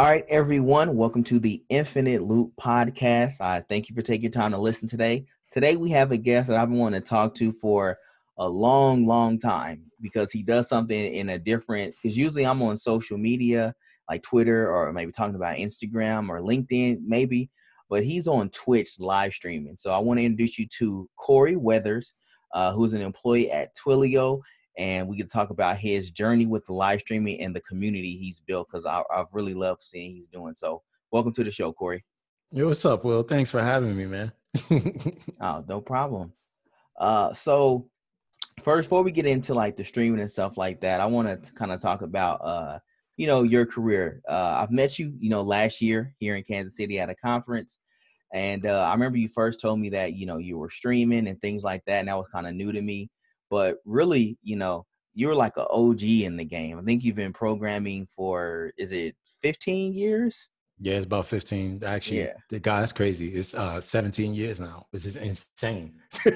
All 0.00 0.06
right, 0.06 0.24
everyone, 0.30 0.96
welcome 0.96 1.22
to 1.24 1.38
the 1.38 1.62
Infinite 1.68 2.22
Loop 2.22 2.52
podcast. 2.58 3.38
I 3.38 3.60
thank 3.68 3.90
you 3.90 3.94
for 3.94 4.00
taking 4.00 4.22
your 4.22 4.30
time 4.30 4.52
to 4.52 4.56
listen 4.56 4.88
today. 4.88 5.26
Today, 5.52 5.76
we 5.76 5.90
have 5.90 6.10
a 6.10 6.16
guest 6.16 6.48
that 6.48 6.58
I've 6.58 6.70
been 6.70 6.78
wanting 6.78 7.02
to 7.02 7.06
talk 7.06 7.34
to 7.34 7.52
for 7.52 7.98
a 8.38 8.48
long, 8.48 9.04
long 9.04 9.38
time 9.38 9.82
because 10.00 10.32
he 10.32 10.42
does 10.42 10.70
something 10.70 10.98
in 10.98 11.28
a 11.28 11.38
different. 11.38 11.94
Because 12.02 12.16
usually 12.16 12.46
I'm 12.46 12.62
on 12.62 12.78
social 12.78 13.18
media 13.18 13.74
like 14.08 14.22
Twitter 14.22 14.74
or 14.74 14.90
maybe 14.90 15.12
talking 15.12 15.34
about 15.34 15.58
Instagram 15.58 16.30
or 16.30 16.40
LinkedIn, 16.40 17.00
maybe, 17.06 17.50
but 17.90 18.02
he's 18.02 18.26
on 18.26 18.48
Twitch 18.48 18.98
live 19.00 19.34
streaming. 19.34 19.76
So 19.76 19.90
I 19.90 19.98
want 19.98 20.18
to 20.18 20.24
introduce 20.24 20.58
you 20.58 20.66
to 20.78 21.10
Corey 21.16 21.56
Weathers, 21.56 22.14
uh, 22.54 22.72
who's 22.72 22.94
an 22.94 23.02
employee 23.02 23.50
at 23.50 23.76
Twilio 23.76 24.40
and 24.78 25.08
we 25.08 25.16
can 25.16 25.28
talk 25.28 25.50
about 25.50 25.78
his 25.78 26.10
journey 26.10 26.46
with 26.46 26.64
the 26.66 26.72
live 26.72 27.00
streaming 27.00 27.40
and 27.40 27.54
the 27.54 27.60
community 27.62 28.16
he's 28.16 28.40
built 28.40 28.68
because 28.70 28.86
I've 28.86 29.26
really 29.32 29.54
loved 29.54 29.82
seeing 29.82 30.12
he's 30.12 30.28
doing. 30.28 30.54
So, 30.54 30.82
welcome 31.10 31.32
to 31.34 31.44
the 31.44 31.50
show, 31.50 31.72
Corey. 31.72 32.04
Yo, 32.52 32.68
what's 32.68 32.84
up, 32.84 33.04
Will? 33.04 33.22
Thanks 33.22 33.50
for 33.50 33.62
having 33.62 33.96
me, 33.96 34.06
man. 34.06 34.32
oh, 35.40 35.64
no 35.68 35.80
problem. 35.80 36.32
Uh, 36.98 37.32
so 37.32 37.88
first, 38.62 38.86
before 38.86 39.02
we 39.02 39.12
get 39.12 39.26
into 39.26 39.54
like 39.54 39.76
the 39.76 39.84
streaming 39.84 40.20
and 40.20 40.30
stuff 40.30 40.56
like 40.56 40.80
that, 40.80 41.00
I 41.00 41.06
want 41.06 41.44
to 41.44 41.52
kind 41.52 41.72
of 41.72 41.80
talk 41.80 42.02
about 42.02 42.40
uh, 42.44 42.78
you 43.20 43.26
know, 43.26 43.42
your 43.42 43.66
career. 43.66 44.22
Uh, 44.26 44.62
I've 44.62 44.70
met 44.70 44.98
you, 44.98 45.12
you 45.20 45.28
know, 45.28 45.42
last 45.42 45.82
year 45.82 46.14
here 46.20 46.36
in 46.36 46.42
Kansas 46.42 46.74
City 46.74 46.98
at 46.98 47.10
a 47.10 47.14
conference. 47.14 47.76
And 48.32 48.64
uh, 48.64 48.80
I 48.80 48.94
remember 48.94 49.18
you 49.18 49.28
first 49.28 49.60
told 49.60 49.78
me 49.78 49.90
that, 49.90 50.14
you 50.14 50.24
know, 50.24 50.38
you 50.38 50.56
were 50.56 50.70
streaming 50.70 51.28
and 51.28 51.38
things 51.42 51.62
like 51.62 51.84
that. 51.84 51.98
And 51.98 52.08
that 52.08 52.16
was 52.16 52.30
kind 52.32 52.46
of 52.46 52.54
new 52.54 52.72
to 52.72 52.80
me 52.80 53.10
but 53.50 53.78
really, 53.84 54.38
you 54.42 54.56
know, 54.56 54.86
you're 55.12 55.34
like 55.34 55.56
an 55.56 55.66
OG 55.68 56.02
in 56.02 56.36
the 56.36 56.44
game. 56.44 56.78
I 56.78 56.82
think 56.82 57.02
you've 57.02 57.16
been 57.16 57.32
programming 57.32 58.06
for 58.14 58.72
is 58.78 58.92
it 58.92 59.16
15 59.42 59.92
years? 59.92 60.48
Yeah, 60.78 60.94
it's 60.94 61.06
about 61.06 61.26
15. 61.26 61.82
Actually, 61.84 62.20
yeah. 62.20 62.32
the 62.48 62.60
guy 62.60 62.80
that's 62.80 62.92
crazy. 62.92 63.28
It's 63.28 63.54
uh 63.54 63.80
17 63.80 64.34
years 64.34 64.60
now, 64.60 64.86
which 64.90 65.04
is 65.04 65.16
insane. 65.16 66.00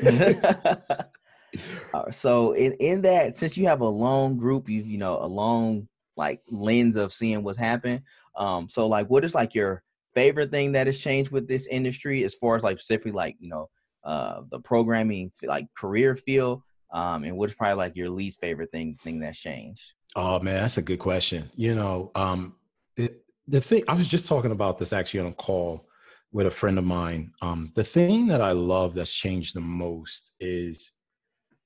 uh, 1.95 2.11
so 2.11 2.53
in, 2.53 2.73
in 2.75 3.01
that, 3.03 3.37
since 3.37 3.57
you 3.57 3.67
have 3.67 3.81
a 3.81 3.89
long 3.89 4.37
group, 4.37 4.69
you 4.69 4.83
you 4.83 4.99
know, 4.99 5.19
a 5.23 5.27
long 5.27 5.89
like 6.17 6.43
lens 6.51 6.97
of 6.97 7.13
seeing 7.13 7.43
what's 7.43 7.59
happened. 7.59 8.03
Um, 8.37 8.69
so 8.69 8.87
like 8.87 9.07
what 9.07 9.25
is 9.25 9.35
like 9.35 9.55
your 9.55 9.83
favorite 10.15 10.51
thing 10.51 10.73
that 10.73 10.87
has 10.87 11.01
changed 11.01 11.31
with 11.31 11.49
this 11.49 11.67
industry 11.69 12.25
as 12.25 12.35
far 12.35 12.57
as 12.57 12.63
like 12.63 12.79
specifically 12.79 13.13
like, 13.13 13.37
you 13.39 13.49
know, 13.49 13.69
uh 14.05 14.43
the 14.51 14.61
programming 14.61 15.33
like 15.45 15.67
career 15.75 16.15
field 16.15 16.61
um, 16.95 17.25
and 17.25 17.37
what's 17.37 17.55
probably 17.55 17.77
like 17.77 17.97
your 17.97 18.09
least 18.09 18.41
favorite 18.41 18.71
thing 18.71 18.99
thing 19.03 19.21
that's 19.21 19.39
changed? 19.39 19.93
Oh 20.17 20.41
man, 20.41 20.63
that's 20.63 20.79
a 20.79 20.83
good 20.83 21.01
question. 21.01 21.51
You 21.55 21.75
know, 21.75 22.13
um, 22.15 22.55
the 22.97 23.61
thing 23.61 23.85
I 23.89 23.95
was 23.95 24.09
just 24.09 24.27
talking 24.27 24.53
about 24.53 24.79
this 24.79 24.93
actually 24.93 25.21
on 25.21 25.27
a 25.27 25.35
call 25.35 25.87
with 26.33 26.47
a 26.47 26.51
friend 26.51 26.79
of 26.79 26.85
mine. 26.85 27.33
Um, 27.43 27.73
the 27.75 27.85
thing 27.85 28.29
that 28.29 28.41
I 28.41 28.53
love 28.53 28.95
that's 28.95 29.13
changed 29.13 29.55
the 29.55 29.61
most 29.61 30.33
is 30.41 30.93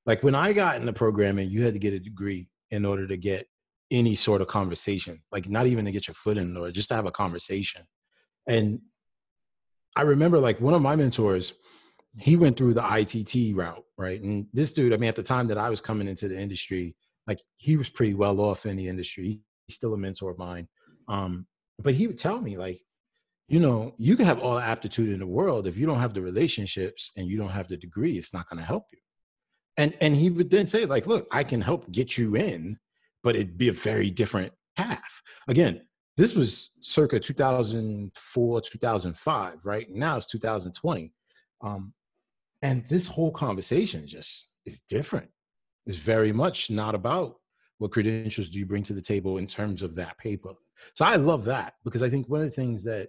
like 0.04 0.22
when 0.22 0.34
I 0.34 0.52
got 0.52 0.76
in 0.76 0.82
into 0.82 0.92
programming, 0.92 1.50
you 1.50 1.62
had 1.62 1.74
to 1.74 1.78
get 1.78 1.94
a 1.94 2.00
degree 2.00 2.48
in 2.70 2.84
order 2.84 3.06
to 3.06 3.16
get 3.16 3.46
any 3.90 4.14
sort 4.14 4.42
of 4.42 4.48
conversation, 4.48 5.22
like 5.32 5.48
not 5.48 5.66
even 5.66 5.84
to 5.84 5.90
get 5.90 6.06
your 6.06 6.14
foot 6.14 6.36
in 6.36 6.52
the 6.52 6.60
door, 6.60 6.70
just 6.70 6.90
to 6.90 6.94
have 6.94 7.06
a 7.06 7.10
conversation. 7.10 7.82
And 8.46 8.80
I 9.96 10.02
remember 10.02 10.38
like 10.38 10.60
one 10.60 10.74
of 10.74 10.82
my 10.82 10.96
mentors, 10.96 11.54
he 12.18 12.36
went 12.36 12.56
through 12.56 12.74
the 12.74 12.84
ITT 12.84 13.56
route, 13.56 13.84
right? 13.98 14.22
And 14.22 14.46
this 14.52 14.72
dude, 14.72 14.92
I 14.92 14.96
mean, 14.96 15.08
at 15.08 15.16
the 15.16 15.22
time 15.22 15.48
that 15.48 15.58
I 15.58 15.68
was 15.68 15.80
coming 15.80 16.08
into 16.08 16.28
the 16.28 16.40
industry, 16.40 16.96
like 17.26 17.40
he 17.56 17.76
was 17.76 17.88
pretty 17.88 18.14
well 18.14 18.40
off 18.40 18.64
in 18.64 18.76
the 18.76 18.88
industry. 18.88 19.40
He's 19.66 19.76
still 19.76 19.92
a 19.92 19.98
mentor 19.98 20.30
of 20.30 20.38
mine. 20.38 20.68
Um, 21.08 21.46
but 21.78 21.94
he 21.94 22.06
would 22.06 22.18
tell 22.18 22.40
me, 22.40 22.56
like, 22.56 22.80
you 23.48 23.60
know, 23.60 23.94
you 23.98 24.16
can 24.16 24.26
have 24.26 24.40
all 24.40 24.56
the 24.56 24.62
aptitude 24.62 25.12
in 25.12 25.20
the 25.20 25.26
world. 25.26 25.66
If 25.66 25.76
you 25.76 25.86
don't 25.86 26.00
have 26.00 26.14
the 26.14 26.22
relationships 26.22 27.10
and 27.16 27.26
you 27.26 27.38
don't 27.38 27.50
have 27.50 27.68
the 27.68 27.76
degree, 27.76 28.16
it's 28.16 28.32
not 28.32 28.48
going 28.48 28.60
to 28.60 28.66
help 28.66 28.84
you. 28.92 28.98
And 29.76 29.94
and 30.00 30.14
he 30.14 30.30
would 30.30 30.50
then 30.50 30.66
say, 30.66 30.86
like, 30.86 31.06
look, 31.06 31.26
I 31.30 31.44
can 31.44 31.60
help 31.60 31.90
get 31.90 32.18
you 32.18 32.36
in, 32.36 32.78
but 33.22 33.36
it'd 33.36 33.58
be 33.58 33.68
a 33.68 33.72
very 33.72 34.10
different 34.10 34.52
path. 34.76 35.22
Again, 35.48 35.82
this 36.16 36.34
was 36.34 36.76
circa 36.80 37.20
2004, 37.20 38.60
2005, 38.60 39.54
right? 39.64 39.86
Now 39.90 40.16
it's 40.16 40.26
2020. 40.26 41.12
Um, 41.60 41.94
and 42.62 42.84
this 42.86 43.06
whole 43.06 43.30
conversation 43.30 44.06
just 44.06 44.48
is 44.66 44.80
different. 44.80 45.28
It's 45.86 45.98
very 45.98 46.32
much 46.32 46.70
not 46.70 46.94
about 46.94 47.36
what 47.78 47.92
credentials 47.92 48.50
do 48.50 48.58
you 48.58 48.66
bring 48.66 48.82
to 48.84 48.92
the 48.92 49.00
table 49.00 49.38
in 49.38 49.46
terms 49.46 49.82
of 49.82 49.94
that 49.94 50.18
paper. 50.18 50.52
So 50.94 51.04
I 51.04 51.16
love 51.16 51.44
that 51.44 51.74
because 51.84 52.02
I 52.02 52.10
think 52.10 52.28
one 52.28 52.40
of 52.40 52.46
the 52.46 52.52
things 52.52 52.84
that 52.84 53.08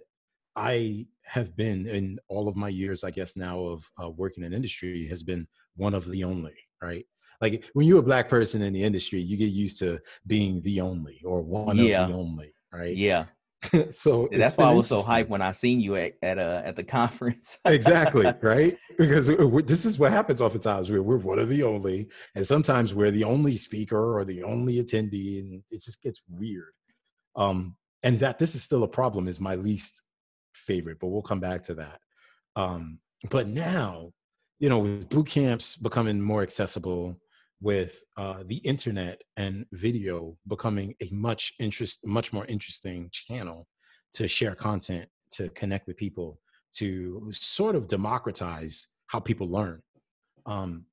I 0.56 1.06
have 1.24 1.56
been 1.56 1.86
in 1.86 2.18
all 2.28 2.48
of 2.48 2.56
my 2.56 2.68
years, 2.68 3.04
I 3.04 3.10
guess 3.10 3.36
now 3.36 3.60
of 3.60 3.84
uh, 4.02 4.10
working 4.10 4.44
in 4.44 4.52
industry 4.52 5.06
has 5.08 5.22
been 5.22 5.46
one 5.76 5.94
of 5.94 6.08
the 6.08 6.24
only, 6.24 6.54
right? 6.82 7.04
Like 7.40 7.70
when 7.72 7.86
you're 7.86 8.00
a 8.00 8.02
black 8.02 8.28
person 8.28 8.62
in 8.62 8.72
the 8.72 8.82
industry, 8.82 9.20
you 9.20 9.36
get 9.36 9.50
used 9.50 9.78
to 9.80 9.98
being 10.26 10.60
the 10.62 10.80
only 10.80 11.20
or 11.24 11.42
one 11.42 11.76
yeah. 11.76 12.02
of 12.02 12.08
the 12.10 12.14
only, 12.14 12.52
right? 12.72 12.96
Yeah. 12.96 13.26
so 13.90 14.28
yeah, 14.30 14.38
that's 14.38 14.56
why 14.56 14.64
I 14.64 14.72
was 14.72 14.88
so 14.88 15.02
hyped 15.02 15.28
when 15.28 15.42
I 15.42 15.52
seen 15.52 15.80
you 15.80 15.96
at 15.96 16.14
at, 16.22 16.38
uh, 16.38 16.62
at 16.64 16.76
the 16.76 16.84
conference. 16.98 17.58
exactly 17.64 18.32
right, 18.40 18.76
because 18.98 19.26
this 19.26 19.84
is 19.84 19.98
what 19.98 20.12
happens 20.12 20.40
oftentimes. 20.40 20.90
We're 20.90 21.02
we're 21.02 21.18
one 21.18 21.38
of 21.38 21.48
the 21.48 21.62
only, 21.62 22.08
and 22.34 22.46
sometimes 22.46 22.94
we're 22.94 23.10
the 23.10 23.24
only 23.24 23.56
speaker 23.56 24.18
or 24.18 24.24
the 24.24 24.42
only 24.42 24.82
attendee, 24.82 25.40
and 25.40 25.62
it 25.70 25.82
just 25.82 26.02
gets 26.02 26.22
weird. 26.28 26.72
Um, 27.36 27.76
and 28.02 28.18
that 28.20 28.38
this 28.38 28.54
is 28.54 28.62
still 28.62 28.82
a 28.82 28.88
problem 28.88 29.28
is 29.28 29.40
my 29.40 29.54
least 29.54 30.02
favorite, 30.54 30.98
but 30.98 31.08
we'll 31.08 31.22
come 31.22 31.40
back 31.40 31.62
to 31.64 31.74
that. 31.74 32.00
Um, 32.56 32.98
but 33.28 33.46
now, 33.46 34.12
you 34.58 34.68
know, 34.68 34.78
with 34.78 35.08
boot 35.08 35.26
camps 35.26 35.76
becoming 35.76 36.20
more 36.20 36.42
accessible, 36.42 37.20
with 37.60 38.02
uh, 38.16 38.42
the 38.46 38.56
internet 38.56 39.22
and 39.36 39.66
video 39.72 40.36
becoming 40.48 40.94
a 41.02 41.08
much 41.12 41.52
interest, 41.58 42.00
much 42.04 42.32
more 42.32 42.46
interesting 42.46 43.08
channel 43.12 43.66
to 44.14 44.26
share 44.26 44.54
content, 44.54 45.08
to 45.32 45.48
connect 45.50 45.86
with 45.86 45.96
people, 45.96 46.40
to 46.72 47.28
sort 47.30 47.76
of 47.76 47.88
democratize 47.88 48.86
how 49.06 49.20
people 49.20 49.48
learn. 49.48 49.82
Um, 50.46 50.86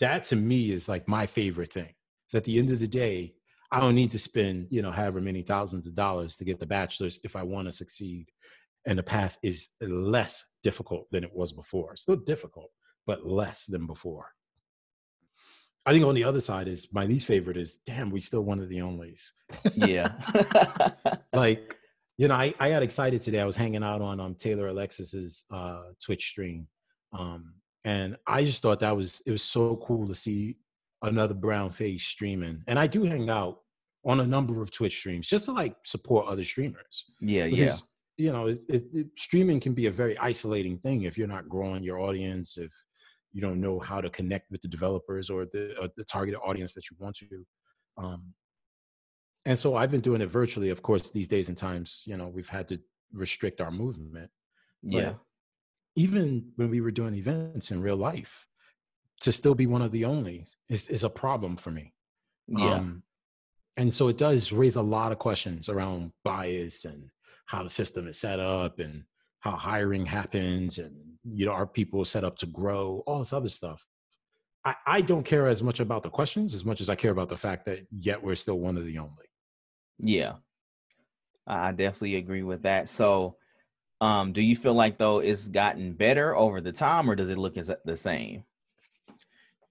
that 0.00 0.24
to 0.24 0.36
me 0.36 0.70
is 0.70 0.88
like 0.88 1.08
my 1.08 1.26
favorite 1.26 1.72
thing. 1.72 1.94
So 2.28 2.38
at 2.38 2.44
the 2.44 2.58
end 2.58 2.70
of 2.70 2.78
the 2.78 2.88
day, 2.88 3.34
I 3.70 3.80
don't 3.80 3.94
need 3.94 4.10
to 4.10 4.18
spend, 4.18 4.66
you 4.70 4.82
know, 4.82 4.90
however 4.90 5.20
many 5.20 5.42
thousands 5.42 5.86
of 5.86 5.94
dollars 5.94 6.36
to 6.36 6.44
get 6.44 6.60
the 6.60 6.66
bachelor's 6.66 7.18
if 7.24 7.36
I 7.36 7.42
want 7.42 7.68
to 7.68 7.72
succeed. 7.72 8.26
And 8.86 8.98
the 8.98 9.02
path 9.02 9.38
is 9.42 9.68
less 9.80 10.44
difficult 10.62 11.06
than 11.10 11.24
it 11.24 11.34
was 11.34 11.52
before. 11.52 11.96
Still 11.96 12.16
difficult, 12.16 12.70
but 13.06 13.26
less 13.26 13.64
than 13.66 13.86
before. 13.86 14.32
I 15.84 15.92
think 15.92 16.04
on 16.04 16.14
the 16.14 16.24
other 16.24 16.40
side 16.40 16.68
is 16.68 16.88
my 16.92 17.06
least 17.06 17.26
favorite 17.26 17.56
is 17.56 17.78
damn, 17.84 18.10
we 18.10 18.20
still 18.20 18.42
one 18.42 18.60
of 18.60 18.68
the 18.68 18.78
onlys. 18.78 19.30
yeah. 19.74 20.12
like, 21.32 21.76
you 22.18 22.28
know, 22.28 22.34
I, 22.34 22.54
I 22.60 22.70
got 22.70 22.82
excited 22.82 23.22
today. 23.22 23.40
I 23.40 23.44
was 23.44 23.56
hanging 23.56 23.82
out 23.82 24.00
on 24.00 24.20
um 24.20 24.34
Taylor 24.34 24.68
Alexis's 24.68 25.44
uh 25.50 25.82
Twitch 26.04 26.28
stream. 26.28 26.68
Um, 27.12 27.54
and 27.84 28.16
I 28.26 28.44
just 28.44 28.62
thought 28.62 28.80
that 28.80 28.96
was 28.96 29.22
it 29.26 29.32
was 29.32 29.42
so 29.42 29.76
cool 29.76 30.06
to 30.06 30.14
see 30.14 30.56
another 31.02 31.34
brown 31.34 31.70
face 31.70 32.04
streaming. 32.04 32.62
And 32.68 32.78
I 32.78 32.86
do 32.86 33.02
hang 33.02 33.28
out 33.28 33.58
on 34.04 34.20
a 34.20 34.26
number 34.26 34.62
of 34.62 34.70
Twitch 34.70 34.96
streams 34.96 35.28
just 35.28 35.46
to 35.46 35.52
like 35.52 35.76
support 35.84 36.26
other 36.26 36.44
streamers. 36.44 37.04
Yeah, 37.20 37.46
because, 37.46 37.58
yeah. 37.58 37.74
You 38.18 38.30
know, 38.30 38.46
it, 38.46 39.06
streaming 39.18 39.58
can 39.58 39.72
be 39.72 39.86
a 39.86 39.90
very 39.90 40.16
isolating 40.18 40.78
thing 40.78 41.02
if 41.02 41.16
you're 41.16 41.26
not 41.26 41.48
growing 41.48 41.82
your 41.82 41.98
audience, 41.98 42.58
if 42.58 42.70
you 43.32 43.40
don't 43.40 43.60
know 43.60 43.78
how 43.78 44.00
to 44.00 44.10
connect 44.10 44.50
with 44.50 44.62
the 44.62 44.68
developers 44.68 45.30
or 45.30 45.46
the 45.46 45.78
uh, 45.80 45.88
the 45.96 46.04
targeted 46.04 46.40
audience 46.44 46.74
that 46.74 46.90
you 46.90 46.96
want 46.98 47.16
to. 47.16 47.46
Um, 47.98 48.34
and 49.44 49.58
so 49.58 49.74
I've 49.74 49.90
been 49.90 50.00
doing 50.00 50.20
it 50.20 50.30
virtually. 50.30 50.70
Of 50.70 50.82
course, 50.82 51.10
these 51.10 51.28
days 51.28 51.48
and 51.48 51.58
times, 51.58 52.02
you 52.06 52.16
know, 52.16 52.28
we've 52.28 52.48
had 52.48 52.68
to 52.68 52.80
restrict 53.12 53.60
our 53.60 53.70
movement. 53.70 54.30
Yeah. 54.82 55.14
even 55.94 56.52
when 56.56 56.70
we 56.70 56.80
were 56.80 56.90
doing 56.90 57.14
events 57.14 57.70
in 57.70 57.82
real 57.82 57.96
life, 57.96 58.46
to 59.20 59.30
still 59.30 59.54
be 59.54 59.66
one 59.66 59.82
of 59.82 59.92
the 59.92 60.04
only 60.04 60.46
is 60.68 60.88
is 60.88 61.04
a 61.04 61.10
problem 61.10 61.56
for 61.56 61.70
me. 61.70 61.94
Yeah. 62.48 62.74
Um, 62.74 63.02
and 63.76 63.92
so 63.92 64.08
it 64.08 64.18
does 64.18 64.52
raise 64.52 64.76
a 64.76 64.82
lot 64.82 65.12
of 65.12 65.18
questions 65.18 65.68
around 65.68 66.12
bias 66.24 66.84
and 66.84 67.08
how 67.46 67.62
the 67.62 67.70
system 67.70 68.06
is 68.06 68.18
set 68.18 68.40
up 68.40 68.78
and 68.78 69.04
how 69.40 69.52
hiring 69.52 70.06
happens 70.06 70.78
and 70.78 71.11
you 71.24 71.46
know 71.46 71.52
are 71.52 71.66
people 71.66 72.04
set 72.04 72.24
up 72.24 72.36
to 72.38 72.46
grow 72.46 73.02
all 73.06 73.18
this 73.20 73.32
other 73.32 73.48
stuff. 73.48 73.86
I, 74.64 74.74
I 74.86 75.00
don't 75.00 75.24
care 75.24 75.48
as 75.48 75.62
much 75.62 75.80
about 75.80 76.02
the 76.02 76.10
questions 76.10 76.54
as 76.54 76.64
much 76.64 76.80
as 76.80 76.88
i 76.88 76.94
care 76.94 77.10
about 77.10 77.28
the 77.28 77.36
fact 77.36 77.64
that 77.64 77.86
yet 77.90 78.22
we're 78.22 78.36
still 78.36 78.58
one 78.58 78.76
of 78.76 78.84
the 78.84 78.98
only. 78.98 79.26
Yeah. 79.98 80.34
I 81.46 81.72
definitely 81.72 82.16
agree 82.16 82.42
with 82.42 82.62
that. 82.62 82.88
So 82.88 83.36
um 84.00 84.32
do 84.32 84.40
you 84.40 84.56
feel 84.56 84.74
like 84.74 84.98
though 84.98 85.18
it's 85.18 85.48
gotten 85.48 85.92
better 85.92 86.36
over 86.36 86.60
the 86.60 86.72
time 86.72 87.10
or 87.10 87.14
does 87.14 87.28
it 87.28 87.38
look 87.38 87.56
as 87.56 87.70
the 87.84 87.96
same? 87.96 88.44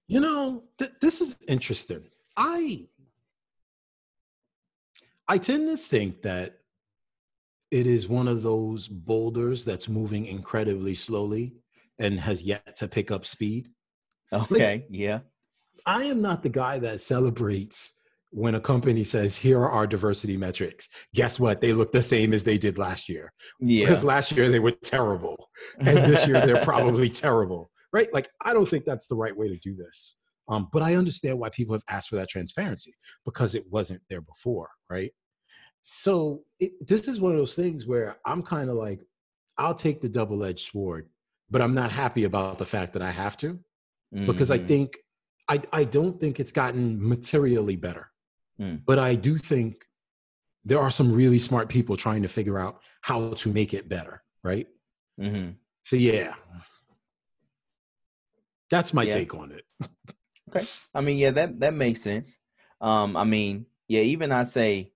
You 0.06 0.20
know 0.20 0.64
th- 0.78 0.92
this 1.00 1.20
is 1.20 1.38
interesting. 1.48 2.04
I 2.36 2.86
i 5.28 5.38
tend 5.38 5.68
to 5.68 5.76
think 5.76 6.22
that 6.22 6.61
it 7.72 7.86
is 7.86 8.06
one 8.06 8.28
of 8.28 8.42
those 8.42 8.86
boulders 8.86 9.64
that's 9.64 9.88
moving 9.88 10.26
incredibly 10.26 10.94
slowly 10.94 11.54
and 11.98 12.20
has 12.20 12.42
yet 12.42 12.76
to 12.76 12.86
pick 12.86 13.10
up 13.10 13.24
speed. 13.24 13.70
Okay, 14.30 14.74
like, 14.74 14.86
yeah. 14.90 15.20
I 15.86 16.04
am 16.04 16.20
not 16.20 16.42
the 16.42 16.50
guy 16.50 16.78
that 16.80 17.00
celebrates 17.00 17.98
when 18.30 18.54
a 18.54 18.60
company 18.60 19.04
says, 19.04 19.36
here 19.36 19.58
are 19.58 19.70
our 19.70 19.86
diversity 19.86 20.36
metrics. 20.36 20.88
Guess 21.14 21.40
what? 21.40 21.62
They 21.62 21.72
look 21.72 21.92
the 21.92 22.02
same 22.02 22.34
as 22.34 22.44
they 22.44 22.58
did 22.58 22.76
last 22.76 23.08
year. 23.08 23.32
Yeah. 23.58 23.86
Because 23.86 24.04
last 24.04 24.32
year 24.32 24.50
they 24.50 24.58
were 24.58 24.70
terrible. 24.70 25.48
And 25.80 25.98
this 25.98 26.26
year 26.26 26.44
they're 26.44 26.62
probably 26.64 27.08
terrible. 27.08 27.70
Right? 27.90 28.12
Like, 28.12 28.28
I 28.42 28.52
don't 28.52 28.68
think 28.68 28.84
that's 28.84 29.06
the 29.06 29.16
right 29.16 29.36
way 29.36 29.48
to 29.48 29.58
do 29.58 29.74
this. 29.74 30.20
Um, 30.48 30.68
but 30.72 30.82
I 30.82 30.96
understand 30.96 31.38
why 31.38 31.48
people 31.50 31.74
have 31.74 31.84
asked 31.88 32.10
for 32.10 32.16
that 32.16 32.28
transparency 32.28 32.94
because 33.24 33.54
it 33.54 33.64
wasn't 33.70 34.02
there 34.10 34.22
before, 34.22 34.68
right? 34.90 35.12
So 35.82 36.44
it, 36.60 36.86
this 36.86 37.08
is 37.08 37.20
one 37.20 37.32
of 37.32 37.38
those 37.38 37.56
things 37.56 37.86
where 37.86 38.16
I'm 38.24 38.42
kind 38.42 38.70
of 38.70 38.76
like, 38.76 39.04
I'll 39.58 39.74
take 39.74 40.00
the 40.00 40.08
double 40.08 40.44
edged 40.44 40.70
sword, 40.70 41.08
but 41.50 41.60
I'm 41.60 41.74
not 41.74 41.90
happy 41.90 42.24
about 42.24 42.58
the 42.58 42.64
fact 42.64 42.94
that 42.94 43.02
I 43.02 43.10
have 43.10 43.36
to 43.38 43.58
mm-hmm. 44.14 44.26
because 44.26 44.50
I 44.50 44.58
mm-hmm. 44.58 44.66
think, 44.68 44.98
I, 45.48 45.60
I 45.72 45.84
don't 45.84 46.20
think 46.20 46.38
it's 46.38 46.52
gotten 46.52 47.06
materially 47.06 47.76
better. 47.76 48.10
Mm. 48.60 48.82
But 48.86 49.00
I 49.00 49.16
do 49.16 49.38
think 49.38 49.84
there 50.64 50.78
are 50.80 50.90
some 50.90 51.12
really 51.12 51.40
smart 51.40 51.68
people 51.68 51.96
trying 51.96 52.22
to 52.22 52.28
figure 52.28 52.58
out 52.58 52.80
how 53.00 53.34
to 53.34 53.52
make 53.52 53.74
it 53.74 53.88
better, 53.88 54.22
right? 54.44 54.68
Mm-hmm. 55.20 55.52
So, 55.82 55.96
yeah, 55.96 56.34
that's 58.70 58.94
my 58.94 59.02
yeah. 59.02 59.14
take 59.14 59.34
on 59.34 59.50
it. 59.50 59.64
okay. 60.48 60.64
I 60.94 61.00
mean, 61.00 61.18
yeah, 61.18 61.32
that, 61.32 61.58
that 61.58 61.74
makes 61.74 62.02
sense. 62.02 62.38
Um, 62.80 63.16
I 63.16 63.24
mean, 63.24 63.66
yeah, 63.88 64.02
even 64.02 64.30
I 64.30 64.44
say, 64.44 64.91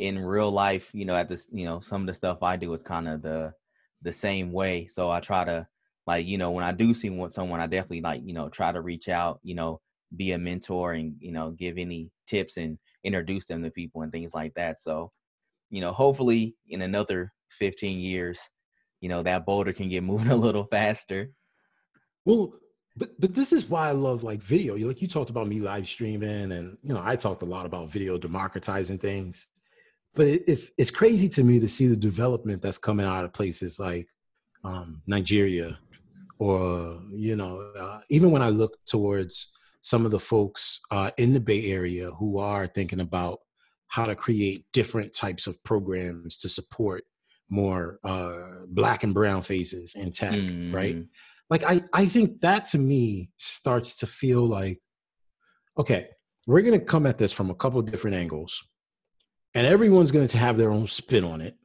in 0.00 0.18
real 0.18 0.50
life, 0.50 0.90
you 0.94 1.04
know, 1.04 1.14
at 1.14 1.28
this, 1.28 1.46
you 1.52 1.66
know, 1.66 1.78
some 1.78 2.00
of 2.00 2.06
the 2.06 2.14
stuff 2.14 2.42
I 2.42 2.56
do 2.56 2.72
is 2.72 2.82
kind 2.82 3.06
of 3.06 3.20
the 3.20 3.52
the 4.02 4.12
same 4.12 4.50
way. 4.50 4.86
So 4.86 5.10
I 5.10 5.20
try 5.20 5.44
to 5.44 5.66
like, 6.06 6.26
you 6.26 6.38
know, 6.38 6.50
when 6.52 6.64
I 6.64 6.72
do 6.72 6.94
see 6.94 7.14
someone, 7.30 7.60
I 7.60 7.66
definitely 7.66 8.00
like, 8.00 8.22
you 8.24 8.32
know, 8.32 8.48
try 8.48 8.72
to 8.72 8.80
reach 8.80 9.10
out, 9.10 9.40
you 9.42 9.54
know, 9.54 9.80
be 10.16 10.32
a 10.32 10.38
mentor 10.38 10.94
and, 10.94 11.16
you 11.20 11.32
know, 11.32 11.50
give 11.50 11.76
any 11.76 12.10
tips 12.26 12.56
and 12.56 12.78
introduce 13.04 13.44
them 13.44 13.62
to 13.62 13.70
people 13.70 14.00
and 14.00 14.10
things 14.10 14.32
like 14.32 14.54
that. 14.54 14.80
So, 14.80 15.12
you 15.68 15.82
know, 15.82 15.92
hopefully 15.92 16.56
in 16.66 16.80
another 16.80 17.30
15 17.50 17.98
years, 17.98 18.40
you 19.02 19.10
know, 19.10 19.22
that 19.22 19.44
boulder 19.44 19.74
can 19.74 19.90
get 19.90 20.02
moving 20.10 20.28
a 20.30 20.36
little 20.36 20.64
faster. 20.64 21.30
Well, 22.24 22.54
but 22.96 23.20
but 23.20 23.34
this 23.34 23.52
is 23.52 23.66
why 23.66 23.88
I 23.88 23.92
love 23.92 24.24
like 24.24 24.42
video. 24.42 24.76
You 24.76 24.88
like 24.88 25.00
you 25.00 25.08
talked 25.08 25.30
about 25.30 25.46
me 25.46 25.60
live 25.60 25.86
streaming, 25.86 26.52
and 26.52 26.76
you 26.82 26.92
know 26.92 27.00
I 27.02 27.14
talked 27.16 27.42
a 27.42 27.46
lot 27.46 27.64
about 27.64 27.90
video 27.90 28.18
democratizing 28.18 28.98
things 28.98 29.46
but 30.14 30.26
it's 30.26 30.70
it's 30.76 30.90
crazy 30.90 31.28
to 31.30 31.44
me 31.44 31.60
to 31.60 31.68
see 31.68 31.86
the 31.86 31.96
development 31.96 32.62
that's 32.62 32.78
coming 32.78 33.06
out 33.06 33.24
of 33.24 33.32
places 33.32 33.78
like 33.78 34.08
um, 34.64 35.02
Nigeria, 35.06 35.78
or 36.38 37.00
you 37.12 37.36
know, 37.36 37.60
uh, 37.78 38.00
even 38.10 38.30
when 38.30 38.42
I 38.42 38.48
look 38.48 38.76
towards 38.86 39.52
some 39.82 40.04
of 40.04 40.10
the 40.10 40.18
folks 40.18 40.80
uh, 40.90 41.10
in 41.16 41.32
the 41.32 41.40
Bay 41.40 41.70
Area 41.70 42.10
who 42.10 42.38
are 42.38 42.66
thinking 42.66 43.00
about 43.00 43.38
how 43.88 44.04
to 44.04 44.14
create 44.14 44.66
different 44.72 45.14
types 45.14 45.46
of 45.46 45.62
programs 45.64 46.36
to 46.38 46.48
support 46.48 47.04
more 47.48 47.98
uh, 48.04 48.64
black 48.68 49.02
and 49.02 49.14
brown 49.14 49.42
faces 49.42 49.94
in 49.94 50.10
tech, 50.12 50.32
mm. 50.32 50.72
right? 50.72 50.98
Like 51.48 51.64
I, 51.64 51.82
I 51.92 52.06
think 52.06 52.40
that 52.42 52.66
to 52.66 52.78
me 52.78 53.30
starts 53.38 53.96
to 53.96 54.06
feel 54.06 54.46
like, 54.46 54.80
okay, 55.78 56.08
we're 56.46 56.62
gonna 56.62 56.78
come 56.78 57.06
at 57.06 57.18
this 57.18 57.32
from 57.32 57.50
a 57.50 57.54
couple 57.54 57.82
different 57.82 58.16
angles 58.16 58.62
and 59.54 59.66
everyone's 59.66 60.12
going 60.12 60.28
to 60.28 60.38
have 60.38 60.56
their 60.56 60.70
own 60.70 60.86
spin 60.86 61.24
on 61.24 61.40
it. 61.40 61.56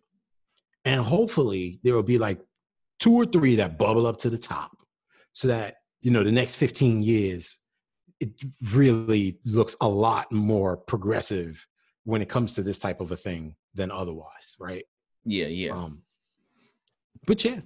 And 0.84 1.02
hopefully 1.02 1.80
there 1.84 1.96
will 1.96 2.04
be 2.04 2.18
like 2.18 2.40
two 3.00 3.14
or 3.14 3.26
three 3.26 3.56
that 3.58 3.78
bubble 3.78 4.06
up 4.06 4.18
to 4.20 4.30
the 4.30 4.38
top 4.38 4.78
so 5.34 5.48
that, 5.48 5.78
you 6.02 6.12
know, 6.12 6.24
the 6.24 6.32
next 6.32 6.56
15 6.56 7.02
years, 7.02 7.58
it 8.20 8.30
really 8.74 9.40
looks 9.46 9.76
a 9.82 9.88
lot 9.88 10.32
more 10.32 10.78
progressive 10.78 11.66
when 12.04 12.22
it 12.22 12.30
comes 12.30 12.56
to 12.56 12.64
this 12.64 12.80
type 12.80 13.02
of 13.02 13.12
a 13.12 13.18
thing 13.18 13.56
than 13.74 13.92
otherwise, 13.92 14.56
right? 14.60 14.86
Yeah, 15.26 15.48
yeah. 15.48 15.72
Um, 15.72 16.04
but 17.26 17.44
yeah. 17.44 17.62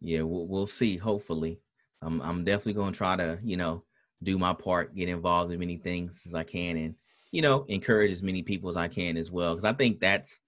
Yeah, 0.00 0.22
we'll, 0.22 0.46
we'll 0.46 0.66
see. 0.66 0.96
Hopefully, 0.96 1.60
I'm 2.02 2.20
I'm 2.20 2.44
definitely 2.44 2.74
gonna 2.74 2.92
try 2.92 3.16
to 3.16 3.38
you 3.42 3.56
know 3.56 3.82
do 4.22 4.38
my 4.38 4.52
part, 4.52 4.94
get 4.94 5.08
involved 5.08 5.52
in 5.52 5.58
many 5.58 5.78
things 5.78 6.22
as 6.26 6.34
I 6.34 6.44
can, 6.44 6.76
and 6.76 6.94
you 7.32 7.42
know, 7.42 7.64
encourage 7.68 8.10
as 8.10 8.22
many 8.22 8.42
people 8.42 8.68
as 8.68 8.76
I 8.76 8.88
can 8.88 9.16
as 9.16 9.30
well. 9.30 9.54
Because 9.54 9.64
I 9.64 9.72
think 9.72 10.00
that's, 10.00 10.40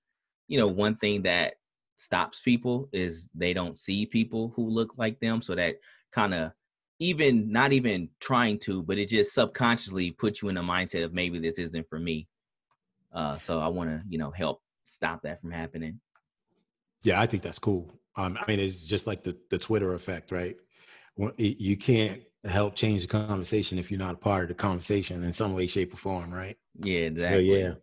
you 0.47 0.59
know, 0.59 0.69
one 0.69 0.97
thing 0.97 1.23
that 1.23 1.55
stops 1.97 2.41
people 2.41 2.89
is 2.93 3.29
they 3.35 3.53
don't 3.53 3.77
see 3.77 4.07
people 4.07 4.53
who 4.55 4.69
look 4.69 4.95
like 4.97 5.19
them. 5.21 5.43
So 5.43 5.55
that 5.55 5.77
kind 6.13 6.33
of 6.35 6.53
even 7.01 7.51
not 7.51 7.73
even 7.73 8.09
trying 8.21 8.59
to, 8.61 8.83
but 8.83 8.99
it 8.99 9.09
just 9.09 9.33
subconsciously 9.33 10.13
puts 10.13 10.43
you 10.43 10.49
in 10.49 10.57
a 10.57 10.63
mindset 10.63 11.05
of 11.05 11.13
maybe 11.13 11.39
this 11.39 11.59
isn't 11.59 11.89
for 11.89 11.99
me. 11.99 12.29
Uh, 13.13 13.39
so 13.39 13.61
I 13.61 13.69
want 13.69 13.91
to, 13.91 14.03
you 14.09 14.19
know, 14.19 14.31
help 14.31 14.63
stop 14.85 15.23
that 15.23 15.41
from 15.41 15.51
happening. 15.51 16.01
Yeah, 17.03 17.21
I 17.21 17.27
think 17.27 17.43
that's 17.43 17.59
cool. 17.59 17.93
Um, 18.17 18.37
I 18.41 18.45
mean, 18.51 18.59
it's 18.59 18.85
just 18.85 19.07
like 19.07 19.23
the 19.23 19.37
the 19.51 19.59
Twitter 19.59 19.95
effect, 19.95 20.33
right? 20.33 20.57
You 21.37 21.77
can't 21.77 22.23
help 22.45 22.75
change 22.75 23.03
the 23.03 23.09
conversation 23.09 23.79
if 23.79 23.91
you're 23.91 23.99
not 23.99 24.15
a 24.15 24.19
part 24.19 24.43
of 24.45 24.49
the 24.49 24.55
conversation 24.55 25.23
in 25.25 25.33
some 25.33 25.55
way, 25.55 25.67
shape, 25.67 25.93
or 25.93 25.97
form, 25.97 26.33
right? 26.33 26.57
Yeah, 26.81 27.01
exactly. 27.01 27.49
So, 27.49 27.59
yeah. 27.59 27.75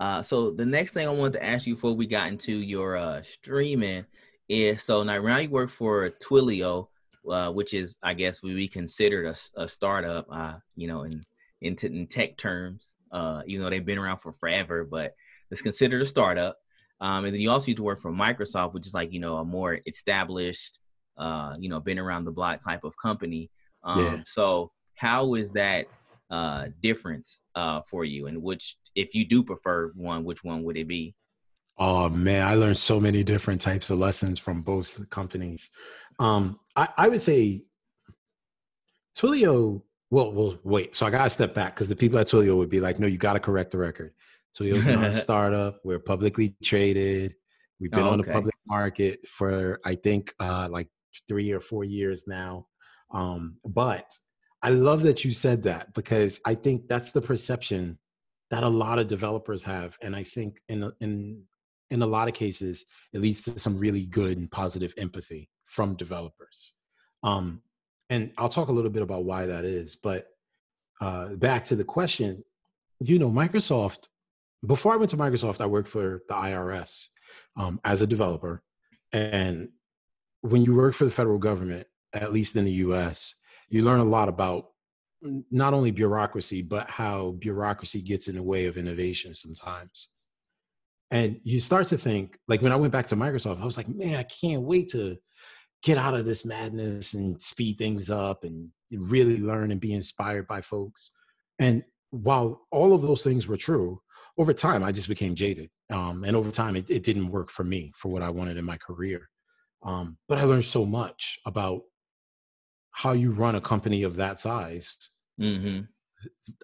Uh, 0.00 0.22
so 0.22 0.50
the 0.50 0.66
next 0.66 0.92
thing 0.92 1.06
I 1.06 1.10
wanted 1.12 1.34
to 1.34 1.44
ask 1.44 1.66
you 1.66 1.74
before 1.74 1.94
we 1.94 2.06
got 2.06 2.28
into 2.28 2.52
your 2.52 2.96
uh, 2.96 3.22
streaming 3.22 4.04
is 4.48 4.82
so 4.82 5.02
now, 5.02 5.20
now 5.22 5.38
you 5.38 5.48
work 5.48 5.70
for 5.70 6.10
Twilio, 6.10 6.88
uh, 7.30 7.52
which 7.52 7.72
is 7.72 7.98
I 8.02 8.14
guess 8.14 8.42
we 8.42 8.54
be 8.54 8.68
considered 8.68 9.26
a, 9.26 9.62
a 9.62 9.68
startup, 9.68 10.26
uh, 10.30 10.54
you 10.74 10.88
know, 10.88 11.04
in, 11.04 11.22
in 11.60 11.76
in 11.82 12.06
tech 12.06 12.36
terms. 12.36 12.96
Uh, 13.12 13.42
even 13.46 13.62
though 13.62 13.70
they've 13.70 13.84
been 13.84 13.98
around 13.98 14.16
for 14.16 14.32
forever, 14.32 14.84
but 14.84 15.14
it's 15.50 15.60
considered 15.60 16.00
a 16.00 16.06
startup. 16.06 16.56
Um, 17.00 17.26
and 17.26 17.34
then 17.34 17.40
you 17.40 17.50
also 17.50 17.66
used 17.66 17.76
to 17.76 17.82
work 17.82 18.00
for 18.00 18.10
Microsoft, 18.10 18.72
which 18.72 18.86
is 18.86 18.94
like 18.94 19.12
you 19.12 19.20
know 19.20 19.36
a 19.36 19.44
more 19.44 19.78
established 19.86 20.78
uh, 21.16 21.56
you 21.58 21.68
know, 21.68 21.80
been 21.80 21.98
around 21.98 22.24
the 22.24 22.30
block 22.30 22.60
type 22.60 22.84
of 22.84 22.94
company. 22.96 23.50
Um, 23.84 24.04
yeah. 24.04 24.22
So 24.26 24.70
how 24.96 25.34
is 25.34 25.52
that 25.52 25.86
uh, 26.30 26.68
difference 26.82 27.40
uh, 27.54 27.82
for 27.82 28.04
you? 28.04 28.26
And 28.26 28.42
which, 28.42 28.76
if 28.94 29.14
you 29.14 29.24
do 29.24 29.42
prefer 29.42 29.92
one, 29.94 30.24
which 30.24 30.44
one 30.44 30.62
would 30.64 30.76
it 30.76 30.88
be? 30.88 31.14
Oh 31.78 32.08
man, 32.08 32.46
I 32.46 32.54
learned 32.54 32.78
so 32.78 33.00
many 33.00 33.24
different 33.24 33.60
types 33.60 33.90
of 33.90 33.98
lessons 33.98 34.38
from 34.38 34.62
both 34.62 35.08
companies. 35.10 35.70
Um, 36.18 36.60
I, 36.76 36.88
I 36.96 37.08
would 37.08 37.22
say 37.22 37.62
Twilio. 39.16 39.82
Well, 40.10 40.32
well, 40.32 40.58
wait. 40.62 40.94
So 40.94 41.06
I 41.06 41.10
got 41.10 41.24
to 41.24 41.30
step 41.30 41.54
back 41.54 41.74
because 41.74 41.88
the 41.88 41.96
people 41.96 42.18
at 42.18 42.26
Twilio 42.26 42.56
would 42.56 42.68
be 42.68 42.80
like, 42.80 42.98
"No, 42.98 43.06
you 43.06 43.16
got 43.16 43.32
to 43.32 43.40
correct 43.40 43.70
the 43.70 43.78
record." 43.78 44.12
Twilio's 44.56 44.86
not 44.86 45.04
a 45.04 45.14
startup. 45.20 45.80
We're 45.84 45.98
publicly 45.98 46.54
traded. 46.62 47.34
We've 47.80 47.90
been 47.90 48.00
oh, 48.00 48.04
okay. 48.04 48.12
on 48.12 48.18
the 48.18 48.32
public 48.32 48.54
market 48.66 49.26
for 49.26 49.80
I 49.84 49.94
think 49.94 50.34
uh, 50.38 50.68
like 50.70 50.88
three 51.28 51.52
or 51.52 51.60
four 51.60 51.84
years 51.84 52.24
now. 52.26 52.66
Um, 53.12 53.56
but 53.64 54.12
I 54.62 54.70
love 54.70 55.02
that 55.02 55.24
you 55.24 55.32
said 55.32 55.64
that 55.64 55.92
because 55.94 56.40
I 56.46 56.54
think 56.54 56.88
that's 56.88 57.12
the 57.12 57.20
perception 57.20 57.98
that 58.50 58.62
a 58.62 58.68
lot 58.68 58.98
of 58.98 59.08
developers 59.08 59.64
have, 59.64 59.96
and 60.02 60.14
I 60.14 60.22
think 60.24 60.60
in 60.68 60.90
in 61.00 61.42
in 61.90 62.02
a 62.02 62.06
lot 62.06 62.28
of 62.28 62.34
cases 62.34 62.84
it 63.12 63.20
leads 63.20 63.42
to 63.42 63.58
some 63.58 63.78
really 63.78 64.06
good 64.06 64.38
and 64.38 64.50
positive 64.50 64.94
empathy 64.96 65.50
from 65.64 65.94
developers. 65.94 66.72
Um, 67.22 67.62
and 68.10 68.32
I'll 68.36 68.48
talk 68.48 68.68
a 68.68 68.72
little 68.72 68.90
bit 68.90 69.02
about 69.02 69.24
why 69.24 69.46
that 69.46 69.64
is. 69.64 69.96
But 69.96 70.26
uh, 71.00 71.34
back 71.36 71.64
to 71.64 71.76
the 71.76 71.84
question, 71.84 72.44
you 73.00 73.18
know, 73.18 73.30
Microsoft. 73.30 74.06
Before 74.64 74.92
I 74.92 74.96
went 74.96 75.10
to 75.10 75.16
Microsoft, 75.16 75.60
I 75.60 75.66
worked 75.66 75.88
for 75.88 76.22
the 76.28 76.34
IRS 76.34 77.06
um, 77.56 77.80
as 77.84 78.00
a 78.00 78.06
developer, 78.06 78.62
and 79.12 79.70
when 80.42 80.62
you 80.62 80.76
work 80.76 80.94
for 80.94 81.04
the 81.04 81.10
federal 81.10 81.38
government, 81.38 81.86
at 82.12 82.32
least 82.32 82.56
in 82.56 82.64
the 82.64 82.72
US, 82.72 83.34
you 83.68 83.82
learn 83.82 84.00
a 84.00 84.04
lot 84.04 84.28
about 84.28 84.66
not 85.50 85.72
only 85.72 85.92
bureaucracy, 85.92 86.62
but 86.62 86.90
how 86.90 87.32
bureaucracy 87.38 88.02
gets 88.02 88.28
in 88.28 88.34
the 88.34 88.42
way 88.42 88.66
of 88.66 88.76
innovation 88.76 89.34
sometimes. 89.34 90.08
And 91.10 91.40
you 91.44 91.60
start 91.60 91.86
to 91.88 91.98
think, 91.98 92.38
like 92.48 92.60
when 92.60 92.72
I 92.72 92.76
went 92.76 92.92
back 92.92 93.06
to 93.08 93.16
Microsoft, 93.16 93.60
I 93.60 93.64
was 93.64 93.76
like, 93.76 93.88
man, 93.88 94.16
I 94.16 94.24
can't 94.24 94.62
wait 94.62 94.90
to 94.90 95.16
get 95.82 95.98
out 95.98 96.14
of 96.14 96.24
this 96.24 96.44
madness 96.44 97.14
and 97.14 97.40
speed 97.40 97.78
things 97.78 98.10
up 98.10 98.44
and 98.44 98.70
really 98.90 99.38
learn 99.38 99.70
and 99.70 99.80
be 99.80 99.92
inspired 99.92 100.46
by 100.46 100.60
folks. 100.60 101.10
And 101.58 101.84
while 102.10 102.66
all 102.70 102.94
of 102.94 103.02
those 103.02 103.22
things 103.22 103.46
were 103.46 103.56
true, 103.56 104.00
over 104.38 104.52
time, 104.52 104.82
I 104.82 104.92
just 104.92 105.08
became 105.08 105.34
jaded. 105.34 105.70
Um, 105.90 106.24
and 106.24 106.34
over 106.34 106.50
time, 106.50 106.76
it, 106.76 106.88
it 106.90 107.04
didn't 107.04 107.30
work 107.30 107.50
for 107.50 107.64
me 107.64 107.92
for 107.96 108.10
what 108.10 108.22
I 108.22 108.30
wanted 108.30 108.56
in 108.56 108.64
my 108.64 108.78
career. 108.78 109.28
Um, 109.84 110.18
but 110.28 110.38
I 110.38 110.44
learned 110.44 110.64
so 110.64 110.84
much 110.84 111.38
about 111.44 111.82
how 112.92 113.12
you 113.12 113.32
run 113.32 113.54
a 113.54 113.60
company 113.60 114.02
of 114.02 114.16
that 114.16 114.38
size 114.38 114.96
mm-hmm. 115.40 115.80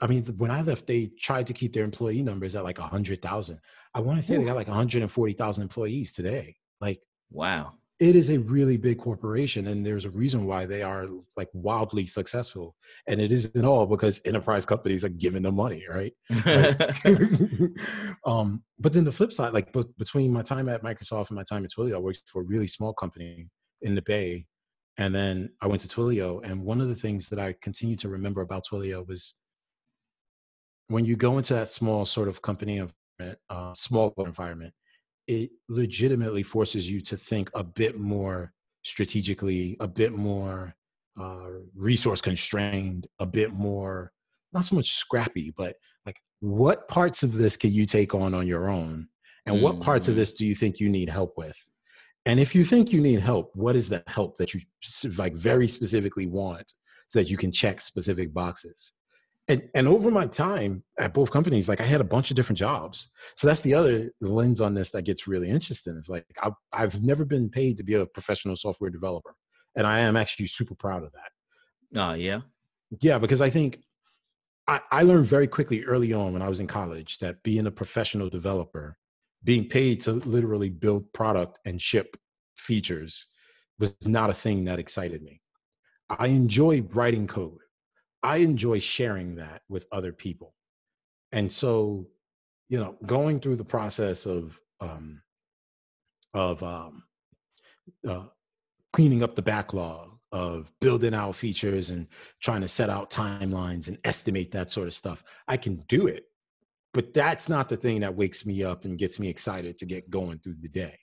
I 0.00 0.06
mean, 0.06 0.25
when 0.37 0.50
I 0.50 0.62
left, 0.62 0.87
they 0.87 1.10
tried 1.18 1.46
to 1.48 1.52
keep 1.52 1.72
their 1.72 1.84
employee 1.84 2.22
numbers 2.22 2.54
at 2.54 2.64
like 2.64 2.78
a 2.78 2.87
hundred 2.87 3.22
thousand. 3.22 3.60
I 3.94 4.00
want 4.00 4.18
to 4.18 4.22
say 4.22 4.34
Ooh. 4.34 4.38
they 4.38 4.44
got 4.44 4.56
like 4.56 4.68
140,000 4.68 5.62
employees 5.62 6.12
today. 6.12 6.56
Like, 6.80 7.02
wow, 7.30 7.75
it 8.00 8.14
is 8.14 8.31
a 8.31 8.38
really 8.38 8.76
big 8.76 8.99
corporation, 8.99 9.67
and 9.67 9.85
there's 9.85 10.05
a 10.05 10.11
reason 10.11 10.47
why 10.47 10.67
they 10.67 10.83
are 10.83 11.09
like 11.37 11.49
wildly 11.52 12.07
successful. 12.07 12.76
And 13.07 13.21
it 13.21 13.33
isn't 13.33 13.64
all 13.64 13.87
because 13.87 14.21
enterprise 14.25 14.64
companies 14.64 15.05
are 15.05 15.09
giving 15.09 15.43
them 15.43 15.57
money, 15.57 15.85
right? 15.90 16.12
um, 18.25 18.62
but 18.78 18.93
then 18.93 19.05
the 19.05 19.12
flip 19.12 19.33
side, 19.33 19.52
like 19.52 19.73
between 19.99 20.33
my 20.33 20.43
time 20.43 20.69
at 20.69 20.83
Microsoft 20.83 21.31
and 21.31 21.37
my 21.37 21.43
time 21.43 21.64
at 21.64 21.71
Twilio, 21.71 21.97
I 21.97 21.99
worked 21.99 22.23
for 22.26 22.43
a 22.43 22.47
really 22.47 22.69
small 22.69 22.93
company 22.93 23.49
in 23.83 23.95
the 23.95 24.02
Bay 24.02 24.47
and 24.99 25.14
then 25.14 25.50
I 25.62 25.69
went 25.69 25.81
to 25.83 25.88
Twilio. 25.88 26.45
And 26.45 26.64
one 26.64 26.81
of 26.81 26.88
the 26.88 26.95
things 26.97 27.28
that 27.28 27.38
I 27.38 27.55
continue 27.62 27.97
to 27.97 28.09
remember 28.09 28.40
about 28.40 28.64
Twilio 28.67 29.07
was 29.07 29.37
when 30.88 31.05
you 31.05 31.17
go 31.17 31.38
into 31.38 31.55
that 31.55 31.69
small 31.69 32.05
sort 32.05 32.28
of 32.28 32.43
company 32.43 32.78
environment, 32.78 33.38
uh, 33.49 33.75
small 33.75 34.12
environment, 34.19 34.75
it 35.28 35.50
legitimately 35.68 36.42
forces 36.42 36.90
you 36.90 37.00
to 37.02 37.16
think 37.16 37.50
a 37.54 37.62
bit 37.62 37.99
more 37.99 38.52
strategically, 38.82 39.76
a 39.78 39.87
bit 39.87 40.12
more 40.12 40.75
uh, 41.20 41.49
resource 41.76 42.20
constrained, 42.20 43.06
a 43.20 43.26
bit 43.26 43.52
more, 43.52 44.11
not 44.52 44.64
so 44.64 44.75
much 44.75 44.92
scrappy, 44.92 45.52
but 45.56 45.76
like 46.06 46.16
what 46.40 46.88
parts 46.88 47.23
of 47.23 47.35
this 47.35 47.56
can 47.56 47.70
you 47.73 47.85
take 47.85 48.14
on 48.14 48.35
on 48.35 48.47
your 48.47 48.70
own? 48.70 49.08
And 49.44 49.58
mm. 49.58 49.62
what 49.62 49.80
parts 49.80 50.08
of 50.08 50.14
mm. 50.14 50.18
this 50.18 50.32
do 50.32 50.47
you 50.47 50.54
think 50.54 50.80
you 50.80 50.88
need 50.88 51.11
help 51.11 51.35
with? 51.37 51.56
And 52.25 52.40
if 52.40 52.54
you 52.54 52.64
think 52.64 52.92
you 52.92 53.00
need 53.00 53.20
help, 53.20 53.50
what 53.54 53.76
is 53.76 53.88
the 53.88 54.02
help 54.06 54.37
that 54.38 54.54
you 54.54 54.61
like 55.16 55.35
very 55.35 55.66
specifically 55.66 56.26
want 56.26 56.73
so 57.08 57.18
that 57.18 57.28
you 57.28 57.37
can 57.37 57.52
check 57.52 57.80
specific 57.80 58.32
boxes? 58.32 58.92
And, 59.49 59.67
and 59.75 59.88
over 59.88 60.11
my 60.11 60.26
time 60.26 60.85
at 60.99 61.14
both 61.14 61.31
companies, 61.31 61.71
like 61.71 61.81
I 61.81 61.85
had 61.85 62.02
a 62.02 62.05
bunch 62.05 62.31
of 62.31 62.37
different 62.37 62.59
jobs. 62.59 63.11
So 63.35 63.47
that's 63.47 63.62
the 63.62 63.73
other 63.73 64.11
lens 64.21 64.61
on 64.61 64.75
this 64.75 64.90
that 64.90 65.02
gets 65.02 65.26
really 65.26 65.49
interesting. 65.49 65.97
Is 65.97 66.09
like 66.09 66.26
I, 66.43 66.50
I've 66.73 67.02
never 67.02 67.25
been 67.25 67.49
paid 67.49 67.78
to 67.78 67.85
be 67.85 67.95
a 67.95 68.07
professional 68.07 68.57
software 68.57 68.90
developer, 68.90 69.35
and 69.75 69.87
I 69.87 70.00
am 70.00 70.17
actually 70.17 70.47
super 70.47 70.75
proud 70.75 71.02
of 71.02 71.12
that. 71.12 72.00
Oh 72.00 72.12
yeah, 72.12 72.40
yeah, 73.00 73.19
because 73.19 73.40
I 73.40 73.49
think 73.49 73.81
I, 74.67 74.81
I 74.93 75.02
learned 75.02 75.26
very 75.26 75.47
quickly 75.47 75.83
early 75.85 76.12
on 76.12 76.35
when 76.35 76.43
I 76.43 76.49
was 76.49 76.61
in 76.61 76.67
college 76.67 77.19
that 77.19 77.43
being 77.43 77.67
a 77.67 77.71
professional 77.71 78.28
developer 78.28 78.99
being 79.43 79.69
paid 79.69 80.00
to 80.02 80.12
literally 80.12 80.69
build 80.69 81.12
product 81.12 81.59
and 81.64 81.81
ship 81.81 82.17
features 82.57 83.26
was 83.78 83.97
not 84.07 84.31
a 84.31 84.35
thing 84.35 84.64
that 84.64 84.78
excited 84.78 85.23
me. 85.23 85.40
I 86.11 86.26
enjoy 86.26 86.83
writing 86.83 87.26
code. 87.26 87.61
I 88.22 88.38
enjoy 88.38 88.78
sharing 88.78 89.37
that 89.37 89.62
with 89.68 89.87
other 89.92 90.12
people. 90.12 90.54
And 91.32 91.52
so, 91.52 92.08
you 92.68 92.78
know, 92.78 92.96
going 93.06 93.40
through 93.40 93.56
the 93.56 93.64
process 93.64 94.26
of 94.26 94.58
um, 94.80 95.22
of 96.34 96.62
um, 96.62 97.04
uh, 98.06 98.25
cleaning 98.92 99.22
up 99.22 99.34
the 99.34 99.42
backlog, 99.42 100.10
of 100.32 100.70
building 100.80 101.14
out 101.14 101.37
features 101.37 101.90
and 101.90 102.06
trying 102.40 102.60
to 102.60 102.68
set 102.68 102.90
out 102.90 103.10
timelines 103.10 103.88
and 103.88 103.98
estimate 104.04 104.52
that 104.52 104.70
sort 104.70 104.87
of 104.87 104.94
stuff, 104.94 105.25
I 105.46 105.56
can 105.56 105.76
do 105.88 106.06
it 106.06 106.28
but 106.94 107.12
that's 107.14 107.48
not 107.48 107.68
the 107.68 107.76
thing 107.76 108.00
that 108.00 108.16
wakes 108.16 108.46
me 108.46 108.62
up 108.62 108.84
and 108.84 108.98
gets 108.98 109.20
me 109.20 109.28
excited 109.28 109.76
to 109.76 109.87
get 109.87 110.10
going 110.10 110.38
through 110.38 110.56
the 110.60 110.68
day. 110.68 110.98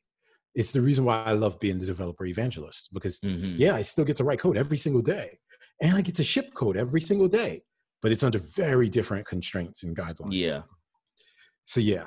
It's 0.54 0.72
the 0.72 0.82
reason 0.82 1.06
why 1.06 1.24
I 1.24 1.34
love 1.34 1.60
being 1.60 1.80
the 1.80 1.86
developer 1.86 2.26
evangelist 2.26 2.94
because, 2.94 3.20
mm-hmm. 3.20 3.56
yeah, 3.58 3.76
I 3.76 3.82
still 3.82 4.06
get 4.06 4.18
to 4.18 4.24
write 4.24 4.40
code 4.40 4.58
every 4.58 4.78
single 4.78 5.02
day 5.02 5.40
and 5.82 5.96
I 5.96 6.02
get 6.02 6.16
to 6.16 6.24
ship 6.24 6.54
code 6.54 6.78
every 6.78 7.02
single 7.02 7.28
day, 7.28 7.64
but 8.02 8.12
it's 8.12 8.24
under 8.24 8.40
very 8.40 8.90
different 8.90 9.26
constraints 9.26 9.84
and 9.84 9.96
guidelines. 9.96 10.32
Yeah. 10.32 10.62
So, 11.64 11.80
yeah. 11.80 12.06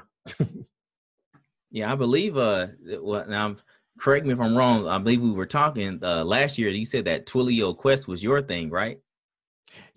yeah, 1.71 1.93
I 1.93 1.95
believe, 1.97 2.37
uh, 2.37 2.69
well, 3.01 3.27
now, 3.29 3.57
correct 3.99 4.25
me 4.25 4.33
if 4.33 4.41
I'm 4.41 4.57
wrong. 4.57 4.87
I 4.87 4.99
believe 4.99 5.21
we 5.21 5.33
were 5.33 5.47
talking 5.47 5.99
uh, 6.03 6.25
last 6.25 6.59
year. 6.59 6.71
You 6.71 6.87
said 6.87 7.05
that 7.07 7.27
Twilio 7.27 7.77
Quest 7.77 8.09
was 8.09 8.23
your 8.23 8.41
thing, 8.41 8.71
right? 8.71 8.99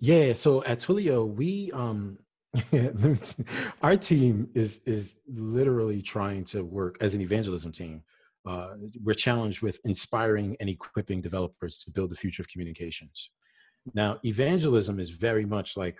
Yeah. 0.00 0.32
So 0.32 0.64
at 0.64 0.80
Twilio, 0.80 1.32
we 1.32 1.70
um 1.72 2.18
our 3.82 3.96
team 3.96 4.48
is 4.54 4.82
is 4.84 5.20
literally 5.26 6.02
trying 6.02 6.44
to 6.44 6.64
work 6.64 6.96
as 7.00 7.14
an 7.14 7.20
evangelism 7.20 7.72
team. 7.72 8.02
Uh, 8.44 8.74
we're 9.02 9.14
challenged 9.14 9.62
with 9.62 9.78
inspiring 9.84 10.56
and 10.60 10.68
equipping 10.68 11.22
developers 11.22 11.78
to 11.78 11.90
build 11.92 12.10
the 12.10 12.16
future 12.16 12.42
of 12.42 12.48
communications. 12.48 13.30
Now, 13.94 14.18
evangelism 14.24 15.00
is 15.00 15.10
very 15.10 15.44
much 15.44 15.76
like 15.76 15.98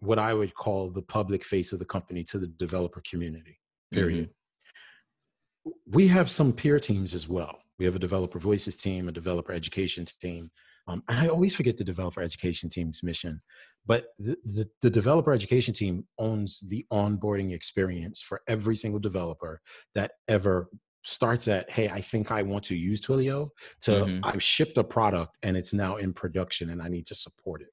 what 0.00 0.18
I 0.18 0.34
would 0.34 0.54
call 0.54 0.90
the 0.90 1.02
public 1.02 1.44
face 1.44 1.72
of 1.72 1.78
the 1.78 1.84
company 1.84 2.24
to 2.24 2.38
the 2.38 2.48
developer 2.48 3.02
community. 3.08 3.58
Period. 3.92 4.30
Mm-hmm. 4.30 5.70
We 5.94 6.08
have 6.08 6.30
some 6.30 6.52
peer 6.52 6.80
teams 6.80 7.14
as 7.14 7.28
well. 7.28 7.58
We 7.78 7.84
have 7.84 7.94
a 7.94 8.00
developer 8.00 8.38
voices 8.38 8.76
team, 8.76 9.08
a 9.08 9.12
developer 9.12 9.52
education 9.52 10.06
team. 10.20 10.50
Um, 10.88 11.04
I 11.08 11.28
always 11.28 11.54
forget 11.54 11.76
the 11.76 11.84
developer 11.84 12.20
education 12.20 12.68
team's 12.68 13.04
mission, 13.04 13.40
but 13.86 14.06
the, 14.18 14.36
the, 14.44 14.68
the, 14.82 14.90
developer 14.90 15.32
education 15.32 15.72
team 15.72 16.06
owns 16.18 16.58
the 16.68 16.84
onboarding 16.92 17.52
experience 17.52 18.20
for 18.20 18.40
every 18.48 18.74
single 18.74 18.98
developer 18.98 19.60
that 19.94 20.12
ever 20.26 20.68
starts 21.04 21.48
at 21.48 21.70
hey 21.70 21.88
i 21.88 22.00
think 22.00 22.30
i 22.30 22.42
want 22.42 22.64
to 22.64 22.76
use 22.76 23.00
twilio 23.00 23.48
to 23.80 23.90
mm-hmm. 23.90 24.24
i've 24.24 24.42
shipped 24.42 24.78
a 24.78 24.84
product 24.84 25.36
and 25.42 25.56
it's 25.56 25.74
now 25.74 25.96
in 25.96 26.12
production 26.12 26.70
and 26.70 26.80
i 26.80 26.88
need 26.88 27.06
to 27.06 27.14
support 27.14 27.60
it 27.60 27.70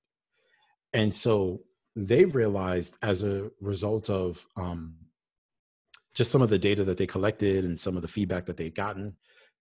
and 0.93 1.13
so 1.13 1.59
they've 1.95 2.35
realized 2.35 2.97
as 3.01 3.23
a 3.23 3.49
result 3.61 4.09
of 4.09 4.43
um, 4.57 4.95
just 6.15 6.31
some 6.31 6.41
of 6.41 6.49
the 6.49 6.57
data 6.57 6.83
that 6.83 6.97
they 6.97 7.05
collected 7.05 7.65
and 7.65 7.79
some 7.79 7.95
of 7.95 8.01
the 8.01 8.07
feedback 8.07 8.45
that 8.45 8.57
they've 8.57 8.73
gotten 8.73 9.15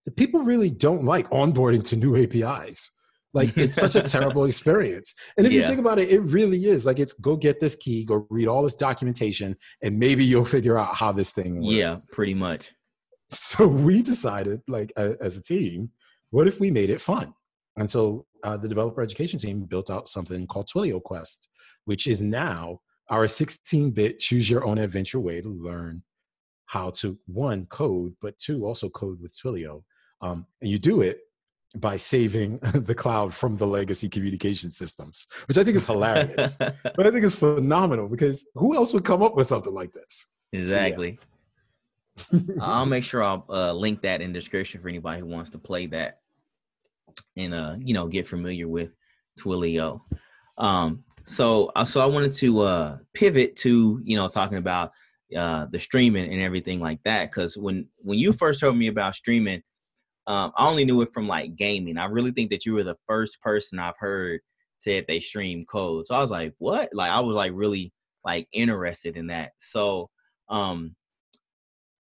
that 0.04 0.16
people 0.16 0.40
really 0.40 0.70
don't 0.70 1.04
like 1.04 1.28
onboarding 1.30 1.84
to 1.84 1.96
new 1.96 2.16
apis 2.16 2.90
like 3.34 3.56
it's 3.56 3.75
such 3.75 3.94
a 3.94 4.02
terrible 4.16 4.44
experience. 4.44 5.14
And 5.37 5.46
if 5.46 5.52
yeah. 5.52 5.60
you 5.60 5.66
think 5.66 5.80
about 5.80 5.98
it, 5.98 6.08
it 6.08 6.20
really 6.20 6.66
is. 6.66 6.87
Like 6.87 6.98
it's 6.98 7.12
go 7.14 7.37
get 7.37 7.60
this 7.60 7.76
key, 7.76 8.04
go 8.04 8.26
read 8.30 8.48
all 8.48 8.62
this 8.62 8.75
documentation, 8.75 9.56
and 9.82 9.98
maybe 9.98 10.25
you'll 10.25 10.44
figure 10.44 10.78
out 10.78 10.94
how 10.94 11.12
this 11.12 11.30
thing 11.30 11.56
works. 11.56 11.68
Yeah, 11.68 11.94
pretty 12.12 12.34
much. 12.34 12.72
So 13.30 13.68
we 13.68 14.02
decided, 14.02 14.62
like 14.68 14.92
as 14.97 15.37
a 15.37 15.42
team, 15.42 15.90
what 16.30 16.49
if 16.49 16.58
we 16.61 16.70
made 16.70 16.90
it 16.90 17.00
fun? 17.00 17.35
And 17.76 17.88
so 17.90 18.26
uh, 18.42 18.56
the 18.56 18.68
developer 18.68 19.02
education 19.02 19.38
team 19.38 19.64
built 19.64 19.90
out 19.90 20.08
something 20.08 20.47
called 20.47 20.68
Twilio 20.68 21.02
Quest, 21.02 21.49
which 21.85 22.06
is 22.06 22.20
now 22.20 22.80
our 23.11 23.26
16-bit 23.26 24.18
choose 24.18 24.49
your 24.50 24.64
own 24.64 24.78
adventure 24.78 25.20
way 25.20 25.40
to 25.40 25.49
learn 25.49 26.02
how 26.66 26.90
to 26.90 27.18
one 27.26 27.66
code, 27.66 28.14
but 28.20 28.38
two 28.38 28.66
also 28.66 28.88
code 28.90 29.20
with 29.20 29.35
Twilio. 29.38 29.82
Um, 30.20 30.47
and 30.61 30.70
you 30.70 30.78
do 30.78 31.00
it 31.00 31.20
by 31.76 31.97
saving 31.97 32.58
the 32.75 32.94
cloud 32.94 33.35
from 33.35 33.56
the 33.56 33.66
legacy 33.66 34.08
communication 34.08 34.70
systems, 34.70 35.26
which 35.47 35.56
I 35.56 35.64
think 35.64 35.76
is 35.76 35.87
hilarious. 35.87 36.56
but 36.58 37.06
I 37.06 37.11
think 37.11 37.25
it's 37.25 37.35
phenomenal 37.35 38.08
because 38.08 38.47
who 38.54 38.75
else 38.75 38.92
would 38.92 39.04
come 39.04 39.23
up 39.23 39.35
with 39.35 39.49
something 39.49 39.73
like 39.73 39.92
this? 39.92 40.26
Exactly. 40.52 41.12
So, 41.12 41.18
yeah. 41.20 41.38
I'll 42.60 42.87
make 42.87 43.04
sure 43.04 43.22
I'll 43.22 43.44
uh, 43.48 43.72
link 43.72 44.02
that 44.02 44.20
in 44.20 44.32
the 44.32 44.38
description 44.38 44.80
for 44.80 44.88
anybody 44.88 45.20
who 45.20 45.26
wants 45.26 45.50
to 45.50 45.58
play 45.58 45.87
that 45.87 46.20
and 47.37 47.54
uh, 47.54 47.76
you 47.78 47.94
know 47.94 48.06
get 48.06 48.28
familiar 48.28 48.68
with 48.68 48.94
Twilio. 49.38 50.00
Um, 50.56 51.04
so 51.25 51.70
uh, 51.76 51.84
so 51.84 52.00
I 52.00 52.06
wanted 52.06 52.32
to 52.34 52.60
uh, 52.60 52.98
pivot 53.14 53.56
to 53.56 54.00
you 54.04 54.16
know 54.16 54.28
talking 54.28 54.58
about 54.58 54.92
uh, 55.37 55.66
the 55.70 55.78
streaming 55.78 56.32
and 56.32 56.42
everything 56.42 56.80
like 56.80 57.02
that 57.04 57.30
because 57.30 57.56
when 57.56 57.87
when 57.98 58.18
you 58.18 58.32
first 58.32 58.60
told 58.60 58.76
me 58.76 58.88
about 58.88 59.14
streaming 59.14 59.62
um, 60.28 60.52
I 60.58 60.68
only 60.68 60.84
knew 60.84 61.00
it 61.00 61.08
from 61.12 61.26
like 61.26 61.56
gaming. 61.56 61.96
I 61.96 62.04
really 62.04 62.32
think 62.32 62.50
that 62.50 62.66
you 62.66 62.75
were 62.75 62.84
the 62.84 62.98
first 63.06 63.40
person 63.40 63.78
I've 63.78 63.96
heard 63.98 64.40
said 64.76 65.06
they 65.08 65.20
stream 65.20 65.64
code. 65.64 66.06
So 66.06 66.14
I 66.14 66.20
was 66.20 66.30
like, 66.30 66.54
what? 66.58 66.90
Like 66.92 67.10
I 67.10 67.20
was 67.20 67.34
like 67.34 67.52
really 67.54 67.94
like 68.25 68.46
interested 68.52 69.16
in 69.16 69.28
that. 69.28 69.52
So 69.56 70.10
um, 70.50 70.94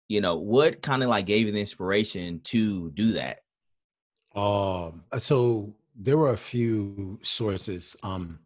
you 0.08 0.22
know, 0.22 0.38
what 0.38 0.82
kind 0.82 1.04
of 1.04 1.10
like 1.10 1.26
gave 1.26 1.48
you 1.48 1.52
the 1.52 1.60
inspiration 1.60 2.40
to 2.46 2.92
do 2.92 3.14
that? 3.14 3.40
Um, 4.36 5.04
uh, 5.12 5.20
so 5.20 5.76
there 5.96 6.18
were 6.18 6.34
a 6.34 6.38
few 6.38 7.20
sources. 7.24 7.96
Um, 8.04 8.40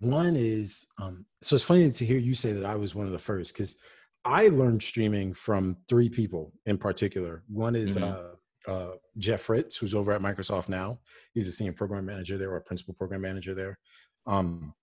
one 0.00 0.36
is 0.36 0.86
um, 1.00 1.24
so 1.40 1.56
it's 1.56 1.64
funny 1.64 1.90
to 1.90 2.06
hear 2.06 2.18
you 2.18 2.34
say 2.34 2.52
that 2.52 2.64
I 2.64 2.76
was 2.76 2.94
one 2.94 3.06
of 3.06 3.12
the 3.12 3.18
first 3.18 3.52
because 3.52 3.76
I 4.24 4.48
learned 4.48 4.82
streaming 4.82 5.34
from 5.34 5.76
three 5.88 6.08
people 6.08 6.52
in 6.66 6.78
particular. 6.78 7.42
One 7.48 7.74
is 7.74 7.96
mm-hmm. 7.96 8.70
uh, 8.70 8.72
uh, 8.72 8.92
Jeff 9.18 9.42
Fritz, 9.42 9.76
who's 9.76 9.94
over 9.94 10.12
at 10.12 10.20
Microsoft 10.20 10.68
now. 10.68 11.00
He's 11.34 11.48
a 11.48 11.52
senior 11.52 11.72
program 11.72 12.06
manager 12.06 12.38
there 12.38 12.50
or 12.50 12.58
a 12.58 12.62
principal 12.62 12.94
program 12.94 13.22
manager 13.22 13.54
there. 13.54 13.78
Um, 14.26 14.74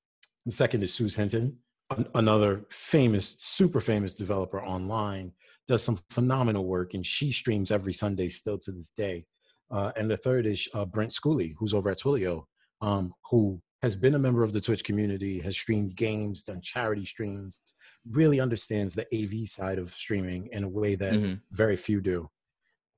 the 0.46 0.52
second 0.52 0.84
is 0.84 0.94
Suze 0.94 1.16
Hinton, 1.16 1.58
an- 1.92 2.10
another 2.16 2.66
famous, 2.70 3.38
super 3.40 3.80
famous 3.80 4.14
developer 4.14 4.62
online, 4.62 5.32
does 5.70 5.84
some 5.84 6.00
phenomenal 6.10 6.66
work, 6.66 6.96
and 6.96 7.06
she 7.06 7.32
streams 7.32 7.70
every 7.70 7.94
Sunday 7.94 8.28
still 8.28 8.58
to 8.58 8.72
this 8.72 8.92
day. 8.98 9.26
Uh, 9.72 9.92
and 9.96 10.10
the 10.10 10.18
third 10.18 10.48
is 10.48 10.68
uh, 10.74 10.84
Brent 10.84 11.12
Schooley, 11.12 11.54
who's 11.58 11.76
over 11.76 11.92
at 11.92 12.00
Twilio, 12.00 12.46
um, 12.82 13.14
who 13.30 13.62
has 13.84 13.96
been 13.96 14.16
a 14.16 14.20
member 14.20 14.42
of 14.42 14.52
the 14.52 14.60
Twitch 14.60 14.84
community, 14.84 15.40
has 15.40 15.56
streamed 15.56 15.96
games, 15.96 16.42
done 16.42 16.60
charity 16.62 17.06
streams, 17.06 17.62
really 18.10 18.40
understands 18.40 18.96
the 18.96 19.06
AV 19.14 19.48
side 19.48 19.78
of 19.78 19.94
streaming 19.94 20.50
in 20.52 20.64
a 20.64 20.68
way 20.68 20.96
that 20.96 21.14
mm-hmm. 21.14 21.36
very 21.52 21.76
few 21.76 22.02
do. 22.02 22.30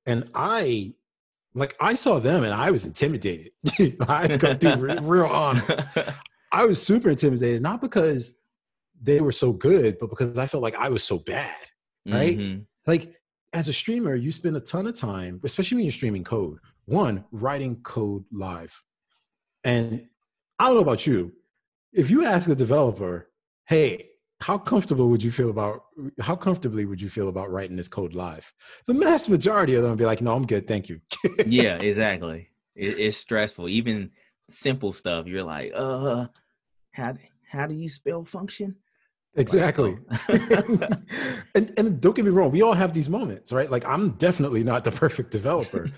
And 0.06 0.30
I, 0.34 0.94
like, 1.54 1.76
I 1.78 1.92
saw 1.92 2.20
them 2.20 2.42
and 2.42 2.54
I 2.54 2.70
was 2.70 2.86
intimidated. 2.86 3.52
I 4.08 4.38
got 4.38 4.60
to 4.60 4.78
be 4.78 5.02
real 5.02 5.26
on. 5.26 5.60
I 6.50 6.64
was 6.64 6.82
super 6.82 7.10
intimidated, 7.10 7.60
not 7.60 7.82
because 7.82 8.38
they 9.00 9.20
were 9.20 9.32
so 9.32 9.52
good, 9.52 9.98
but 10.00 10.08
because 10.08 10.38
I 10.38 10.46
felt 10.46 10.62
like 10.62 10.76
I 10.76 10.88
was 10.88 11.04
so 11.04 11.18
bad, 11.18 11.54
right? 12.06 12.38
Mm-hmm. 12.38 12.62
Like, 12.86 13.14
as 13.52 13.68
a 13.68 13.72
streamer, 13.72 14.14
you 14.14 14.32
spend 14.32 14.56
a 14.56 14.60
ton 14.60 14.86
of 14.86 14.94
time, 14.94 15.40
especially 15.44 15.76
when 15.76 15.84
you're 15.84 15.92
streaming 15.92 16.24
code, 16.24 16.58
one, 16.86 17.24
writing 17.30 17.76
code 17.82 18.24
live. 18.32 18.82
And 19.64 20.08
I 20.58 20.66
don't 20.66 20.76
know 20.76 20.80
about 20.80 21.06
you. 21.06 21.32
If 21.92 22.10
you 22.10 22.24
ask 22.24 22.48
a 22.48 22.54
developer, 22.54 23.28
hey, 23.66 24.08
how 24.40 24.58
comfortable 24.58 25.08
would 25.10 25.22
you 25.22 25.30
feel 25.30 25.50
about 25.50 25.84
how 26.20 26.34
comfortably 26.34 26.84
would 26.84 27.00
you 27.00 27.08
feel 27.08 27.28
about 27.28 27.50
writing 27.50 27.76
this 27.76 27.88
code 27.88 28.14
live? 28.14 28.52
The 28.86 28.94
mass 28.94 29.28
majority 29.28 29.74
of 29.74 29.82
them 29.82 29.92
would 29.92 29.98
be 29.98 30.04
like, 30.04 30.20
no, 30.20 30.34
I'm 30.34 30.46
good, 30.46 30.66
thank 30.66 30.88
you. 30.88 31.00
yeah, 31.46 31.78
exactly. 31.80 32.50
It, 32.74 32.98
it's 32.98 33.16
stressful. 33.16 33.68
Even 33.68 34.10
simple 34.48 34.92
stuff, 34.92 35.26
you're 35.26 35.44
like, 35.44 35.72
uh, 35.74 36.26
how 36.90 37.14
how 37.48 37.66
do 37.66 37.74
you 37.74 37.88
spell 37.88 38.24
function? 38.24 38.76
Exactly. 39.34 39.96
and 41.54 41.72
and 41.76 42.00
don't 42.00 42.14
get 42.14 42.24
me 42.24 42.30
wrong, 42.30 42.50
we 42.50 42.62
all 42.62 42.74
have 42.74 42.92
these 42.92 43.08
moments, 43.08 43.52
right? 43.52 43.70
Like 43.70 43.86
I'm 43.86 44.10
definitely 44.12 44.62
not 44.62 44.84
the 44.84 44.92
perfect 44.92 45.30
developer. 45.30 45.90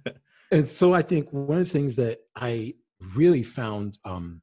and 0.52 0.68
so 0.68 0.92
I 0.92 1.02
think 1.02 1.32
one 1.32 1.58
of 1.58 1.64
the 1.64 1.70
things 1.70 1.96
that 1.96 2.18
I 2.36 2.74
really 3.14 3.42
found 3.42 3.98
um 4.04 4.42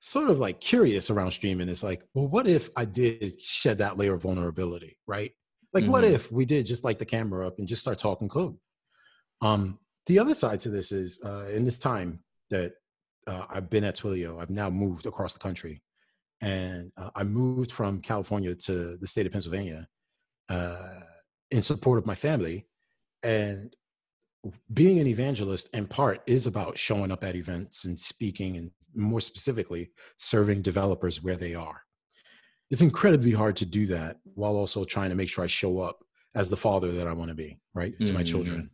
sort 0.00 0.30
of 0.30 0.38
like 0.38 0.60
curious 0.60 1.10
around 1.10 1.32
streaming 1.32 1.68
is 1.68 1.82
like, 1.82 2.06
well, 2.14 2.28
what 2.28 2.46
if 2.46 2.70
I 2.76 2.84
did 2.84 3.42
shed 3.42 3.78
that 3.78 3.98
layer 3.98 4.14
of 4.14 4.22
vulnerability, 4.22 4.98
right? 5.06 5.32
Like, 5.72 5.82
mm-hmm. 5.82 5.92
what 5.92 6.04
if 6.04 6.30
we 6.30 6.44
did 6.44 6.64
just 6.64 6.84
light 6.84 7.00
the 7.00 7.04
camera 7.04 7.46
up 7.46 7.58
and 7.58 7.66
just 7.66 7.82
start 7.82 7.98
talking 7.98 8.28
code? 8.28 8.56
Um, 9.42 9.80
the 10.06 10.20
other 10.20 10.34
side 10.34 10.60
to 10.60 10.68
this 10.68 10.92
is 10.92 11.20
uh, 11.24 11.46
in 11.52 11.64
this 11.64 11.80
time 11.80 12.20
that 12.50 12.74
uh, 13.26 13.46
I've 13.50 13.68
been 13.68 13.82
at 13.82 13.96
Twilio, 13.96 14.40
I've 14.40 14.48
now 14.48 14.70
moved 14.70 15.06
across 15.06 15.32
the 15.32 15.40
country, 15.40 15.82
and 16.40 16.92
uh, 16.96 17.10
I 17.14 17.24
moved 17.24 17.72
from 17.72 18.00
California 18.00 18.54
to 18.54 18.96
the 18.96 19.06
state 19.06 19.26
of 19.26 19.32
Pennsylvania 19.32 19.88
uh, 20.48 21.00
in 21.50 21.62
support 21.62 21.98
of 21.98 22.06
my 22.06 22.14
family, 22.14 22.66
and 23.22 23.74
being 24.72 24.98
an 25.00 25.06
evangelist 25.06 25.68
in 25.74 25.86
part 25.86 26.22
is 26.26 26.46
about 26.46 26.78
showing 26.78 27.10
up 27.10 27.24
at 27.24 27.34
events 27.34 27.84
and 27.84 27.98
speaking 27.98 28.56
and 28.56 28.70
more 28.94 29.20
specifically 29.20 29.90
serving 30.18 30.62
developers 30.62 31.22
where 31.22 31.36
they 31.36 31.54
are. 31.54 31.82
It's 32.70 32.82
incredibly 32.82 33.32
hard 33.32 33.56
to 33.56 33.66
do 33.66 33.86
that 33.88 34.18
while 34.34 34.54
also 34.54 34.84
trying 34.84 35.10
to 35.10 35.16
make 35.16 35.28
sure 35.28 35.44
i 35.44 35.48
show 35.48 35.78
up 35.80 35.98
as 36.34 36.48
the 36.48 36.56
father 36.56 36.92
that 36.92 37.06
i 37.06 37.12
want 37.12 37.28
to 37.28 37.34
be 37.34 37.58
right? 37.76 37.92
To 37.98 38.04
mm-hmm. 38.04 38.14
my 38.14 38.22
children. 38.24 38.70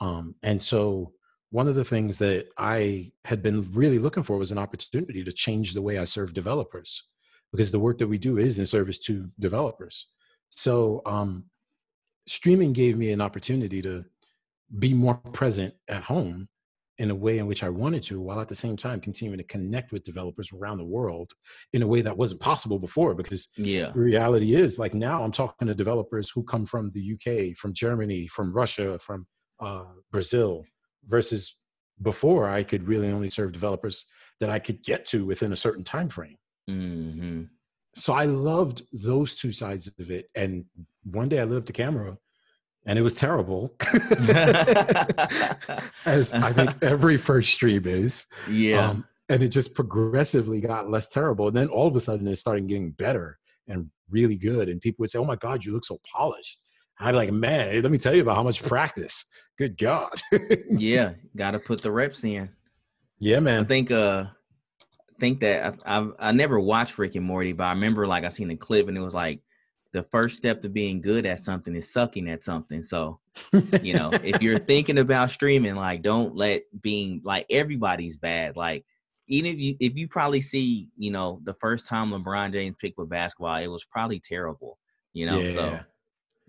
Um, 0.00 0.34
and 0.42 0.60
so 0.60 1.12
one 1.52 1.68
of 1.68 1.76
the 1.76 1.84
things 1.84 2.18
that 2.18 2.48
i 2.58 3.10
had 3.24 3.42
been 3.42 3.70
really 3.72 4.00
looking 4.00 4.24
for 4.24 4.36
was 4.36 4.50
an 4.50 4.58
opportunity 4.58 5.22
to 5.22 5.32
change 5.32 5.72
the 5.72 5.82
way 5.82 5.98
i 5.98 6.04
serve 6.04 6.34
developers 6.34 7.04
because 7.52 7.70
the 7.70 7.78
work 7.78 7.98
that 7.98 8.08
we 8.08 8.18
do 8.18 8.36
is 8.36 8.58
in 8.58 8.66
service 8.66 8.98
to 8.98 9.30
developers 9.38 10.08
so 10.50 11.00
um, 11.06 11.44
streaming 12.26 12.72
gave 12.72 12.98
me 12.98 13.12
an 13.12 13.20
opportunity 13.20 13.80
to 13.82 14.04
be 14.78 14.94
more 14.94 15.16
present 15.32 15.74
at 15.88 16.02
home 16.02 16.48
in 16.98 17.10
a 17.10 17.14
way 17.14 17.38
in 17.38 17.46
which 17.46 17.62
I 17.62 17.68
wanted 17.68 18.02
to, 18.04 18.20
while 18.20 18.40
at 18.40 18.48
the 18.48 18.54
same 18.54 18.76
time 18.76 19.00
continuing 19.00 19.38
to 19.38 19.44
connect 19.44 19.92
with 19.92 20.04
developers 20.04 20.50
around 20.52 20.78
the 20.78 20.84
world 20.84 21.32
in 21.72 21.82
a 21.82 21.86
way 21.86 22.02
that 22.02 22.16
wasn't 22.16 22.42
possible 22.42 22.78
before. 22.78 23.14
Because 23.14 23.48
yeah, 23.56 23.90
the 23.90 24.00
reality 24.00 24.54
is 24.54 24.78
like 24.78 24.94
now 24.94 25.22
I'm 25.22 25.32
talking 25.32 25.68
to 25.68 25.74
developers 25.74 26.30
who 26.30 26.44
come 26.44 26.66
from 26.66 26.90
the 26.90 27.14
UK, 27.14 27.56
from 27.56 27.72
Germany, 27.72 28.26
from 28.28 28.54
Russia, 28.54 28.98
from 28.98 29.26
uh, 29.58 29.84
Brazil, 30.10 30.64
versus 31.06 31.56
before 32.00 32.48
I 32.48 32.62
could 32.62 32.88
really 32.88 33.10
only 33.10 33.30
serve 33.30 33.52
developers 33.52 34.04
that 34.40 34.50
I 34.50 34.58
could 34.58 34.82
get 34.82 35.06
to 35.06 35.24
within 35.24 35.52
a 35.52 35.56
certain 35.56 35.84
time 35.84 36.08
frame. 36.08 36.36
Mm-hmm. 36.68 37.42
So 37.94 38.12
I 38.12 38.24
loved 38.24 38.82
those 38.92 39.34
two 39.34 39.52
sides 39.52 39.86
of 39.86 40.10
it. 40.10 40.26
And 40.34 40.64
one 41.04 41.28
day 41.28 41.40
I 41.40 41.44
lit 41.44 41.58
up 41.58 41.66
the 41.66 41.72
camera 41.72 42.16
and 42.86 42.98
it 42.98 43.02
was 43.02 43.14
terrible 43.14 43.74
as 46.04 46.32
i 46.32 46.52
think 46.52 46.74
every 46.82 47.16
first 47.16 47.52
stream 47.52 47.86
is 47.86 48.26
yeah 48.50 48.88
um, 48.88 49.04
and 49.28 49.42
it 49.42 49.48
just 49.48 49.74
progressively 49.74 50.60
got 50.60 50.90
less 50.90 51.08
terrible 51.08 51.48
and 51.48 51.56
then 51.56 51.68
all 51.68 51.86
of 51.86 51.96
a 51.96 52.00
sudden 52.00 52.26
it 52.26 52.36
started 52.36 52.66
getting 52.66 52.90
better 52.90 53.38
and 53.68 53.88
really 54.10 54.36
good 54.36 54.68
and 54.68 54.80
people 54.80 55.02
would 55.02 55.10
say 55.10 55.18
oh 55.18 55.24
my 55.24 55.36
god 55.36 55.64
you 55.64 55.72
look 55.72 55.84
so 55.84 56.00
polished 56.12 56.62
i'd 57.00 57.12
be 57.12 57.16
like 57.16 57.32
man 57.32 57.82
let 57.82 57.90
me 57.90 57.98
tell 57.98 58.14
you 58.14 58.22
about 58.22 58.36
how 58.36 58.42
much 58.42 58.62
practice 58.62 59.26
good 59.58 59.76
god 59.78 60.10
yeah 60.70 61.12
gotta 61.36 61.58
put 61.58 61.80
the 61.82 61.90
reps 61.90 62.24
in 62.24 62.48
yeah 63.18 63.40
man 63.40 63.60
i 63.60 63.64
think 63.64 63.90
uh 63.90 64.24
think 65.22 65.38
that 65.38 65.78
I, 65.86 65.98
I 65.98 66.08
i 66.18 66.32
never 66.32 66.58
watched 66.58 66.98
Rick 66.98 67.14
and 67.14 67.24
Morty, 67.24 67.52
but 67.52 67.64
I 67.64 67.70
remember 67.70 68.08
like 68.08 68.24
I 68.24 68.28
seen 68.28 68.50
a 68.50 68.56
clip 68.56 68.88
and 68.88 68.96
it 68.96 69.00
was 69.00 69.14
like 69.14 69.40
the 69.92 70.02
first 70.02 70.36
step 70.36 70.60
to 70.62 70.68
being 70.68 71.00
good 71.00 71.26
at 71.26 71.38
something 71.38 71.76
is 71.76 71.92
sucking 71.92 72.28
at 72.28 72.42
something. 72.42 72.82
So, 72.82 73.20
you 73.82 73.94
know, 73.94 74.10
if 74.24 74.42
you're 74.42 74.58
thinking 74.72 74.98
about 74.98 75.30
streaming, 75.30 75.76
like 75.76 76.02
don't 76.02 76.34
let 76.34 76.62
being 76.80 77.20
like 77.24 77.46
everybody's 77.50 78.16
bad. 78.16 78.56
Like 78.56 78.84
even 79.28 79.52
if 79.52 79.58
you 79.58 79.76
if 79.78 79.96
you 79.96 80.08
probably 80.08 80.40
see, 80.40 80.88
you 80.96 81.12
know, 81.12 81.40
the 81.44 81.54
first 81.54 81.86
time 81.86 82.10
LeBron 82.10 82.52
James 82.52 82.76
picked 82.80 82.98
with 82.98 83.08
basketball, 83.08 83.56
it 83.56 83.68
was 83.68 83.84
probably 83.84 84.18
terrible. 84.18 84.76
You 85.12 85.26
know, 85.26 85.38
yeah. 85.38 85.54
so 85.54 85.80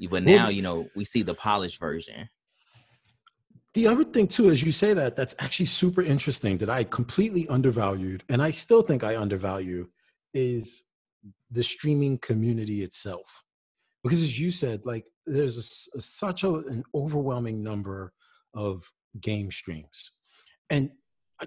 but 0.09 0.23
now, 0.23 0.49
you 0.49 0.61
know, 0.61 0.87
we 0.95 1.05
see 1.05 1.23
the 1.23 1.35
polished 1.35 1.79
version. 1.79 2.29
The 3.73 3.87
other 3.87 4.03
thing 4.03 4.27
too, 4.27 4.49
as 4.49 4.61
you 4.61 4.71
say 4.71 4.93
that, 4.93 5.15
that's 5.15 5.35
actually 5.39 5.65
super 5.65 6.01
interesting 6.01 6.57
that 6.59 6.69
I 6.69 6.83
completely 6.83 7.47
undervalued, 7.47 8.23
and 8.29 8.41
I 8.41 8.51
still 8.51 8.81
think 8.81 9.03
I 9.03 9.17
undervalue, 9.17 9.87
is 10.33 10.83
the 11.51 11.63
streaming 11.63 12.17
community 12.17 12.81
itself 12.81 13.43
because 14.03 14.21
as 14.21 14.39
you 14.39 14.51
said 14.51 14.85
like 14.85 15.05
there's 15.25 15.57
a, 15.95 16.01
such 16.01 16.43
a, 16.43 16.53
an 16.53 16.83
overwhelming 16.93 17.63
number 17.63 18.11
of 18.53 18.83
game 19.21 19.51
streams 19.51 20.11
and 20.69 20.89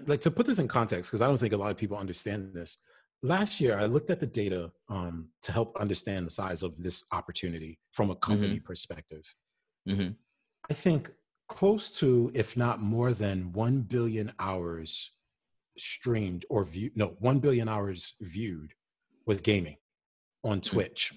like 0.05 0.21
to 0.21 0.31
put 0.31 0.45
this 0.45 0.59
in 0.59 0.67
context 0.67 1.11
because 1.11 1.21
i 1.21 1.27
don't 1.27 1.37
think 1.37 1.53
a 1.53 1.57
lot 1.57 1.71
of 1.71 1.77
people 1.77 1.97
understand 1.97 2.53
this 2.53 2.77
last 3.23 3.59
year 3.59 3.77
i 3.79 3.85
looked 3.85 4.09
at 4.09 4.19
the 4.19 4.27
data 4.27 4.71
um, 4.89 5.29
to 5.41 5.51
help 5.51 5.75
understand 5.79 6.25
the 6.25 6.31
size 6.31 6.63
of 6.63 6.81
this 6.81 7.03
opportunity 7.11 7.79
from 7.91 8.09
a 8.11 8.15
company 8.15 8.55
mm-hmm. 8.55 8.65
perspective 8.65 9.23
mm-hmm. 9.87 10.11
i 10.69 10.73
think 10.73 11.11
close 11.49 11.91
to 11.91 12.29
if 12.33 12.57
not 12.57 12.81
more 12.81 13.13
than 13.13 13.51
1 13.53 13.81
billion 13.81 14.31
hours 14.39 15.11
streamed 15.77 16.45
or 16.49 16.63
viewed 16.63 16.91
no 16.95 17.15
1 17.19 17.39
billion 17.39 17.67
hours 17.67 18.13
viewed 18.21 18.73
was 19.27 19.41
gaming 19.41 19.77
on 20.43 20.59
mm. 20.59 20.63
Twitch. 20.63 21.13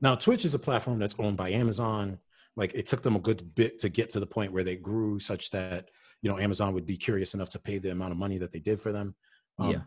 Now, 0.00 0.14
Twitch 0.14 0.44
is 0.44 0.54
a 0.54 0.58
platform 0.58 0.98
that's 0.98 1.18
owned 1.18 1.36
by 1.36 1.50
Amazon. 1.50 2.18
Like 2.56 2.74
it 2.74 2.86
took 2.86 3.02
them 3.02 3.14
a 3.14 3.20
good 3.20 3.54
bit 3.54 3.78
to 3.80 3.88
get 3.88 4.10
to 4.10 4.20
the 4.20 4.26
point 4.26 4.52
where 4.52 4.64
they 4.64 4.76
grew 4.76 5.20
such 5.20 5.50
that 5.50 5.90
you 6.22 6.30
know 6.30 6.38
Amazon 6.38 6.74
would 6.74 6.86
be 6.86 6.96
curious 6.96 7.34
enough 7.34 7.50
to 7.50 7.58
pay 7.60 7.78
the 7.78 7.90
amount 7.90 8.10
of 8.10 8.18
money 8.18 8.38
that 8.38 8.52
they 8.52 8.58
did 8.58 8.80
for 8.80 8.90
them. 8.90 9.14
Um, 9.58 9.70
yeah. 9.70 9.80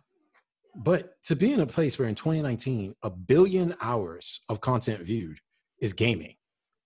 But 0.75 1.21
to 1.23 1.35
be 1.35 1.51
in 1.51 1.59
a 1.59 1.67
place 1.67 1.99
where 1.99 2.07
in 2.07 2.15
2019 2.15 2.95
a 3.03 3.09
billion 3.09 3.75
hours 3.81 4.41
of 4.49 4.61
content 4.61 5.01
viewed 5.01 5.39
is 5.79 5.93
gaming, 5.93 6.35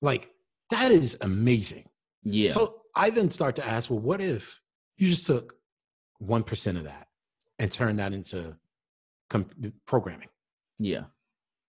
like 0.01 0.31
that 0.71 0.91
is 0.91 1.17
amazing. 1.21 1.89
Yeah. 2.23 2.49
So 2.49 2.81
I 2.95 3.09
then 3.09 3.29
start 3.29 3.55
to 3.57 3.65
ask, 3.65 3.89
well, 3.89 3.99
what 3.99 4.21
if 4.21 4.59
you 4.97 5.09
just 5.09 5.27
took 5.27 5.55
one 6.17 6.43
percent 6.43 6.77
of 6.77 6.85
that 6.85 7.07
and 7.59 7.71
turned 7.71 7.99
that 7.99 8.13
into 8.13 8.57
com- 9.29 9.49
programming? 9.85 10.29
Yeah 10.79 11.05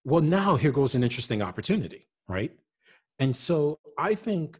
well 0.06 0.22
now 0.22 0.54
here 0.54 0.70
goes 0.70 0.94
an 0.94 1.02
interesting 1.02 1.42
opportunity 1.42 2.06
right 2.28 2.52
and 3.18 3.36
so 3.36 3.78
i 3.98 4.14
think 4.14 4.58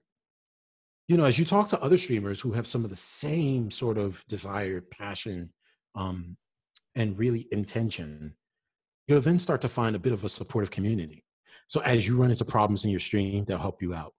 you 1.09 1.16
know 1.16 1.25
as 1.25 1.38
you 1.38 1.45
talk 1.45 1.69
to 1.69 1.81
other 1.81 1.97
streamers 1.97 2.40
who 2.40 2.53
have 2.53 2.66
some 2.66 2.85
of 2.85 2.90
the 2.90 2.97
same 2.97 3.71
sort 3.71 3.97
of 3.97 4.23
desire 4.29 4.81
passion 4.81 5.51
um, 5.95 6.37
and 6.96 7.18
really 7.18 7.46
intention 7.52 8.35
you'll 9.06 9.20
then 9.20 9.38
start 9.38 9.61
to 9.61 9.68
find 9.68 9.94
a 9.94 10.00
bit 10.00 10.12
of 10.12 10.24
a 10.24 10.28
supportive 10.28 10.70
community 10.70 11.24
so 11.68 11.80
as 11.82 12.06
you 12.06 12.16
run 12.16 12.30
into 12.30 12.44
problems 12.44 12.85
in 12.85 12.90
your 12.90 13.00
stream 13.00 13.44
they'll 13.44 13.59
help 13.59 13.80
you 13.80 13.94
out 13.94 14.12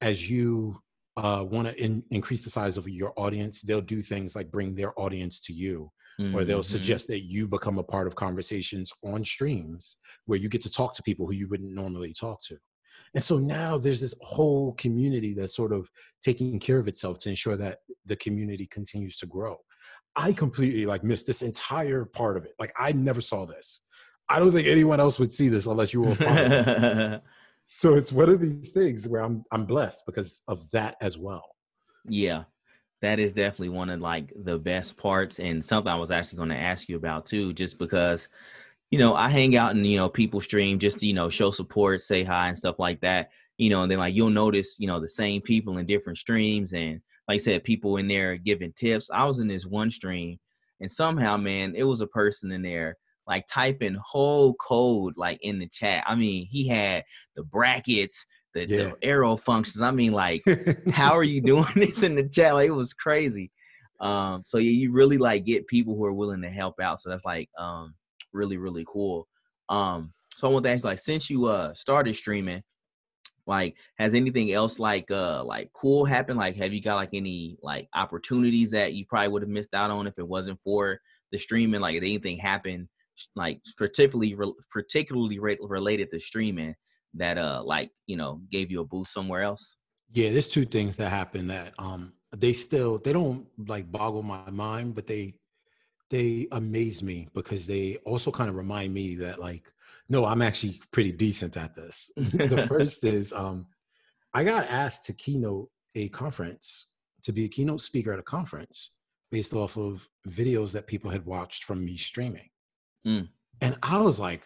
as 0.00 0.28
you 0.28 0.78
uh, 1.16 1.44
want 1.48 1.68
to 1.68 1.82
in- 1.82 2.02
increase 2.10 2.42
the 2.42 2.50
size 2.50 2.76
of 2.76 2.88
your 2.88 3.12
audience 3.16 3.62
they'll 3.62 3.80
do 3.80 4.02
things 4.02 4.34
like 4.36 4.50
bring 4.50 4.74
their 4.74 4.98
audience 5.00 5.40
to 5.40 5.52
you 5.52 5.90
mm-hmm. 6.20 6.34
or 6.34 6.44
they'll 6.44 6.58
mm-hmm. 6.58 6.62
suggest 6.62 7.08
that 7.08 7.20
you 7.20 7.46
become 7.46 7.78
a 7.78 7.82
part 7.82 8.06
of 8.06 8.14
conversations 8.14 8.92
on 9.04 9.24
streams 9.24 9.98
where 10.26 10.38
you 10.38 10.48
get 10.48 10.62
to 10.62 10.70
talk 10.70 10.94
to 10.94 11.02
people 11.02 11.26
who 11.26 11.32
you 11.32 11.48
wouldn't 11.48 11.74
normally 11.74 12.12
talk 12.12 12.40
to. 12.42 12.56
And 13.14 13.22
so 13.22 13.38
now 13.38 13.78
there's 13.78 14.00
this 14.00 14.14
whole 14.22 14.72
community 14.74 15.34
that's 15.34 15.54
sort 15.54 15.72
of 15.72 15.88
taking 16.20 16.58
care 16.58 16.78
of 16.78 16.88
itself 16.88 17.18
to 17.18 17.28
ensure 17.28 17.56
that 17.56 17.78
the 18.06 18.16
community 18.16 18.66
continues 18.66 19.16
to 19.18 19.26
grow. 19.26 19.58
I 20.16 20.32
completely 20.32 20.86
like 20.86 21.02
missed 21.04 21.26
this 21.26 21.42
entire 21.42 22.04
part 22.04 22.36
of 22.36 22.44
it. 22.44 22.54
Like 22.58 22.72
I 22.78 22.92
never 22.92 23.20
saw 23.20 23.46
this. 23.46 23.82
I 24.28 24.38
don't 24.38 24.52
think 24.52 24.66
anyone 24.66 25.00
else 25.00 25.18
would 25.18 25.32
see 25.32 25.48
this 25.48 25.66
unless 25.66 25.92
you 25.92 26.02
were 26.02 26.12
a 26.12 26.16
part 26.16 26.38
of 26.38 26.52
it. 26.52 27.22
so 27.66 27.94
it's 27.94 28.12
one 28.12 28.30
of 28.30 28.40
these 28.40 28.70
things 28.70 29.08
where 29.08 29.22
I'm 29.22 29.44
I'm 29.50 29.66
blessed 29.66 30.06
because 30.06 30.42
of 30.48 30.70
that 30.70 30.96
as 31.00 31.18
well. 31.18 31.56
Yeah. 32.08 32.44
That 33.02 33.18
is 33.18 33.32
definitely 33.32 33.70
one 33.70 33.90
of 33.90 34.00
like 34.00 34.32
the 34.34 34.58
best 34.58 34.96
parts 34.96 35.38
and 35.38 35.62
something 35.62 35.92
I 35.92 35.96
was 35.96 36.10
actually 36.10 36.38
going 36.38 36.48
to 36.50 36.56
ask 36.56 36.88
you 36.88 36.96
about 36.96 37.26
too 37.26 37.52
just 37.52 37.78
because 37.78 38.28
you 38.90 38.98
know, 38.98 39.14
I 39.14 39.28
hang 39.28 39.56
out 39.56 39.72
and 39.72 39.84
you 39.84 39.96
know, 39.96 40.08
people 40.08 40.40
stream 40.40 40.78
just 40.78 40.98
to, 40.98 41.06
you 41.06 41.14
know, 41.14 41.28
show 41.28 41.50
support, 41.50 42.00
say 42.00 42.22
hi 42.22 42.48
and 42.48 42.56
stuff 42.56 42.78
like 42.78 43.00
that. 43.00 43.30
You 43.58 43.70
know, 43.70 43.82
and 43.82 43.90
then 43.90 43.98
like 43.98 44.14
you'll 44.14 44.30
notice, 44.30 44.76
you 44.78 44.86
know, 44.86 45.00
the 45.00 45.08
same 45.08 45.40
people 45.40 45.78
in 45.78 45.86
different 45.86 46.18
streams 46.18 46.74
and 46.74 47.00
like 47.28 47.36
I 47.36 47.38
said, 47.38 47.64
people 47.64 47.96
in 47.96 48.08
there 48.08 48.36
giving 48.36 48.72
tips. 48.72 49.10
I 49.12 49.26
was 49.26 49.38
in 49.38 49.48
this 49.48 49.66
one 49.66 49.90
stream 49.90 50.38
and 50.80 50.90
somehow, 50.90 51.36
man, 51.36 51.74
it 51.74 51.84
was 51.84 52.00
a 52.00 52.06
person 52.06 52.52
in 52.52 52.62
there 52.62 52.96
like 53.26 53.46
typing 53.50 53.96
whole 54.04 54.54
code 54.54 55.14
like 55.16 55.38
in 55.42 55.58
the 55.58 55.68
chat. 55.68 56.04
I 56.06 56.14
mean, 56.14 56.46
he 56.50 56.68
had 56.68 57.04
the 57.36 57.42
brackets, 57.42 58.24
the, 58.52 58.68
yeah. 58.68 58.76
the 58.76 58.96
arrow 59.02 59.36
functions. 59.36 59.82
I 59.82 59.90
mean, 59.90 60.12
like, 60.12 60.42
how 60.92 61.12
are 61.12 61.24
you 61.24 61.40
doing 61.40 61.66
this 61.76 62.02
in 62.02 62.14
the 62.14 62.28
chat? 62.28 62.54
Like, 62.54 62.68
it 62.68 62.72
was 62.72 62.92
crazy. 62.92 63.50
Um, 64.00 64.42
so 64.44 64.58
yeah, 64.58 64.72
you 64.72 64.92
really 64.92 65.18
like 65.18 65.44
get 65.44 65.66
people 65.66 65.96
who 65.96 66.04
are 66.04 66.12
willing 66.12 66.42
to 66.42 66.50
help 66.50 66.80
out. 66.80 67.00
So 67.00 67.10
that's 67.10 67.24
like 67.24 67.48
um 67.58 67.94
really, 68.32 68.56
really 68.56 68.84
cool. 68.86 69.26
Um, 69.68 70.12
so 70.36 70.48
I 70.48 70.52
want 70.52 70.64
to 70.64 70.72
ask, 70.72 70.84
like, 70.84 70.98
since 70.98 71.30
you 71.30 71.46
uh 71.46 71.72
started 71.74 72.14
streaming, 72.16 72.62
like, 73.46 73.76
has 73.98 74.14
anything 74.14 74.52
else 74.52 74.78
like 74.78 75.10
uh 75.10 75.44
like 75.44 75.72
cool 75.72 76.04
happened? 76.04 76.38
Like, 76.38 76.56
have 76.56 76.72
you 76.72 76.80
got 76.80 76.96
like 76.96 77.10
any 77.12 77.56
like 77.62 77.88
opportunities 77.94 78.70
that 78.70 78.94
you 78.94 79.04
probably 79.06 79.28
would 79.28 79.42
have 79.42 79.48
missed 79.48 79.74
out 79.74 79.90
on 79.90 80.06
if 80.06 80.18
it 80.18 80.26
wasn't 80.26 80.60
for 80.64 81.00
the 81.32 81.38
streaming? 81.38 81.80
Like, 81.80 81.94
did 81.94 82.04
anything 82.04 82.38
happen 82.38 82.88
like 83.36 83.60
particularly 83.76 84.36
particularly 84.72 85.38
related 85.38 86.10
to 86.10 86.18
streaming 86.18 86.74
that 87.14 87.38
uh 87.38 87.62
like 87.64 87.90
you 88.06 88.16
know 88.16 88.40
gave 88.50 88.70
you 88.70 88.80
a 88.80 88.84
boost 88.84 89.12
somewhere 89.12 89.42
else? 89.42 89.76
Yeah, 90.12 90.30
there's 90.30 90.48
two 90.48 90.64
things 90.64 90.96
that 90.98 91.10
happen 91.10 91.48
that 91.48 91.74
um 91.78 92.14
they 92.36 92.52
still 92.52 92.98
they 92.98 93.12
don't 93.12 93.46
like 93.58 93.90
boggle 93.90 94.22
my 94.22 94.50
mind, 94.50 94.94
but 94.94 95.06
they 95.06 95.34
they 96.10 96.46
amaze 96.52 97.02
me 97.02 97.28
because 97.34 97.66
they 97.66 97.96
also 98.04 98.30
kind 98.30 98.48
of 98.50 98.56
remind 98.56 98.92
me 98.92 99.16
that 99.16 99.38
like 99.40 99.72
no, 100.08 100.26
I'm 100.26 100.42
actually 100.42 100.80
pretty 100.92 101.12
decent 101.12 101.56
at 101.56 101.74
this. 101.74 102.10
the 102.16 102.66
first 102.68 103.04
is 103.04 103.32
um 103.32 103.66
I 104.32 104.44
got 104.44 104.68
asked 104.68 105.04
to 105.06 105.12
keynote 105.12 105.70
a 105.94 106.08
conference 106.08 106.86
to 107.22 107.32
be 107.32 107.44
a 107.44 107.48
keynote 107.48 107.80
speaker 107.80 108.12
at 108.12 108.18
a 108.18 108.22
conference 108.22 108.90
based 109.30 109.54
off 109.54 109.76
of 109.76 110.08
videos 110.28 110.72
that 110.72 110.86
people 110.86 111.10
had 111.10 111.24
watched 111.24 111.64
from 111.64 111.84
me 111.84 111.96
streaming. 111.96 112.48
Mm. 113.06 113.28
And 113.60 113.76
I 113.82 113.98
was 113.98 114.20
like, 114.20 114.42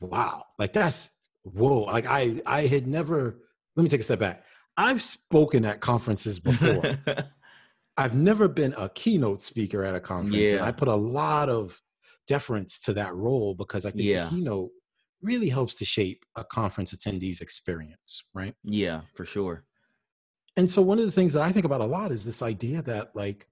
wow, 0.00 0.44
like 0.58 0.72
that's 0.72 1.10
whoa. 1.42 1.80
Like 1.80 2.06
I 2.06 2.40
I 2.46 2.66
had 2.66 2.86
never, 2.86 3.40
let 3.76 3.82
me 3.82 3.88
take 3.88 4.00
a 4.00 4.04
step 4.04 4.20
back. 4.20 4.44
I've 4.76 5.02
spoken 5.02 5.64
at 5.64 5.80
conferences 5.80 6.38
before. 6.38 6.98
I've 7.96 8.16
never 8.16 8.48
been 8.48 8.74
a 8.76 8.88
keynote 8.88 9.40
speaker 9.40 9.84
at 9.84 9.94
a 9.94 10.00
conference. 10.00 10.36
Yeah. 10.36 10.56
And 10.56 10.64
I 10.64 10.72
put 10.72 10.88
a 10.88 10.94
lot 10.94 11.48
of 11.48 11.80
deference 12.26 12.78
to 12.80 12.92
that 12.94 13.14
role 13.14 13.54
because 13.54 13.86
I 13.86 13.90
think 13.90 14.04
yeah. 14.04 14.24
the 14.24 14.30
keynote 14.30 14.70
really 15.22 15.48
helps 15.48 15.74
to 15.76 15.84
shape 15.84 16.24
a 16.36 16.44
conference 16.44 16.92
attendee's 16.92 17.40
experience, 17.40 18.24
right? 18.34 18.54
Yeah, 18.62 19.02
for 19.14 19.24
sure. 19.24 19.64
And 20.56 20.70
so 20.70 20.82
one 20.82 20.98
of 20.98 21.06
the 21.06 21.12
things 21.12 21.32
that 21.32 21.42
I 21.42 21.52
think 21.52 21.64
about 21.64 21.80
a 21.80 21.86
lot 21.86 22.12
is 22.12 22.24
this 22.24 22.42
idea 22.42 22.82
that 22.82 23.16
like 23.16 23.48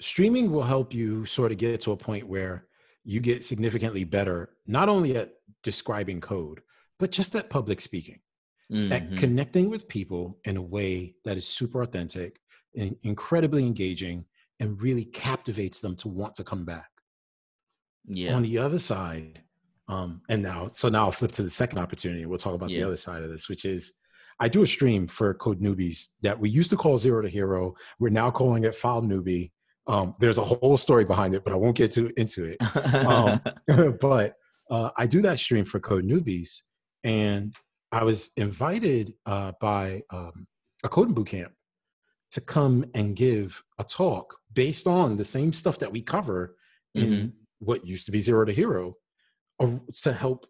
streaming 0.00 0.50
will 0.50 0.62
help 0.62 0.94
you 0.94 1.26
sort 1.26 1.52
of 1.52 1.58
get 1.58 1.80
to 1.82 1.92
a 1.92 1.96
point 1.96 2.28
where 2.28 2.66
you 3.04 3.20
get 3.20 3.44
significantly 3.44 4.04
better, 4.04 4.50
not 4.66 4.88
only 4.88 5.16
at 5.16 5.34
describing 5.62 6.20
code, 6.20 6.62
but 6.98 7.10
just 7.10 7.34
at 7.34 7.50
public 7.50 7.80
speaking, 7.80 8.20
mm-hmm. 8.72 8.92
at 8.92 9.16
connecting 9.16 9.68
with 9.68 9.88
people 9.88 10.38
in 10.44 10.56
a 10.56 10.62
way 10.62 11.14
that 11.24 11.36
is 11.36 11.46
super 11.46 11.82
authentic 11.82 12.40
and 12.76 12.96
incredibly 13.02 13.66
engaging 13.66 14.24
and 14.60 14.80
really 14.80 15.04
captivates 15.04 15.80
them 15.80 15.96
to 15.96 16.08
want 16.08 16.34
to 16.34 16.44
come 16.44 16.64
back. 16.64 16.88
Yeah. 18.06 18.34
On 18.34 18.42
the 18.42 18.58
other 18.58 18.78
side, 18.78 19.42
um, 19.88 20.22
and 20.28 20.42
now, 20.42 20.68
so 20.72 20.88
now 20.88 21.06
I'll 21.06 21.12
flip 21.12 21.32
to 21.32 21.42
the 21.42 21.50
second 21.50 21.78
opportunity. 21.78 22.26
We'll 22.26 22.38
talk 22.38 22.54
about 22.54 22.70
yeah. 22.70 22.80
the 22.80 22.86
other 22.86 22.96
side 22.96 23.22
of 23.22 23.30
this, 23.30 23.48
which 23.48 23.64
is 23.64 23.92
I 24.40 24.48
do 24.48 24.62
a 24.62 24.66
stream 24.66 25.06
for 25.06 25.32
Code 25.34 25.60
Newbies 25.60 26.08
that 26.22 26.38
we 26.38 26.50
used 26.50 26.70
to 26.70 26.76
call 26.76 26.98
Zero 26.98 27.22
to 27.22 27.28
Hero. 27.28 27.74
We're 27.98 28.10
now 28.10 28.30
calling 28.30 28.64
it 28.64 28.74
File 28.74 29.02
Newbie 29.02 29.50
um, 29.86 30.14
there's 30.18 30.38
a 30.38 30.44
whole 30.44 30.76
story 30.76 31.04
behind 31.04 31.34
it, 31.34 31.44
but 31.44 31.52
I 31.52 31.56
won't 31.56 31.76
get 31.76 31.92
to 31.92 32.10
into 32.16 32.44
it. 32.44 33.04
Um, 33.06 33.40
but 34.00 34.34
uh, 34.70 34.90
I 34.96 35.06
do 35.06 35.20
that 35.22 35.38
stream 35.38 35.64
for 35.64 35.80
Code 35.80 36.04
Newbies, 36.04 36.60
and 37.02 37.54
I 37.92 38.04
was 38.04 38.32
invited 38.36 39.14
uh, 39.26 39.52
by 39.60 40.02
um, 40.10 40.46
a 40.82 40.88
coding 40.88 41.14
bootcamp 41.14 41.50
to 42.32 42.40
come 42.40 42.84
and 42.94 43.14
give 43.14 43.62
a 43.78 43.84
talk 43.84 44.36
based 44.54 44.86
on 44.86 45.16
the 45.16 45.24
same 45.24 45.52
stuff 45.52 45.78
that 45.80 45.92
we 45.92 46.00
cover 46.00 46.56
in 46.94 47.04
mm-hmm. 47.04 47.28
what 47.58 47.86
used 47.86 48.06
to 48.06 48.12
be 48.12 48.20
Zero 48.20 48.44
to 48.44 48.52
Hero, 48.52 48.94
to 50.02 50.12
help 50.12 50.46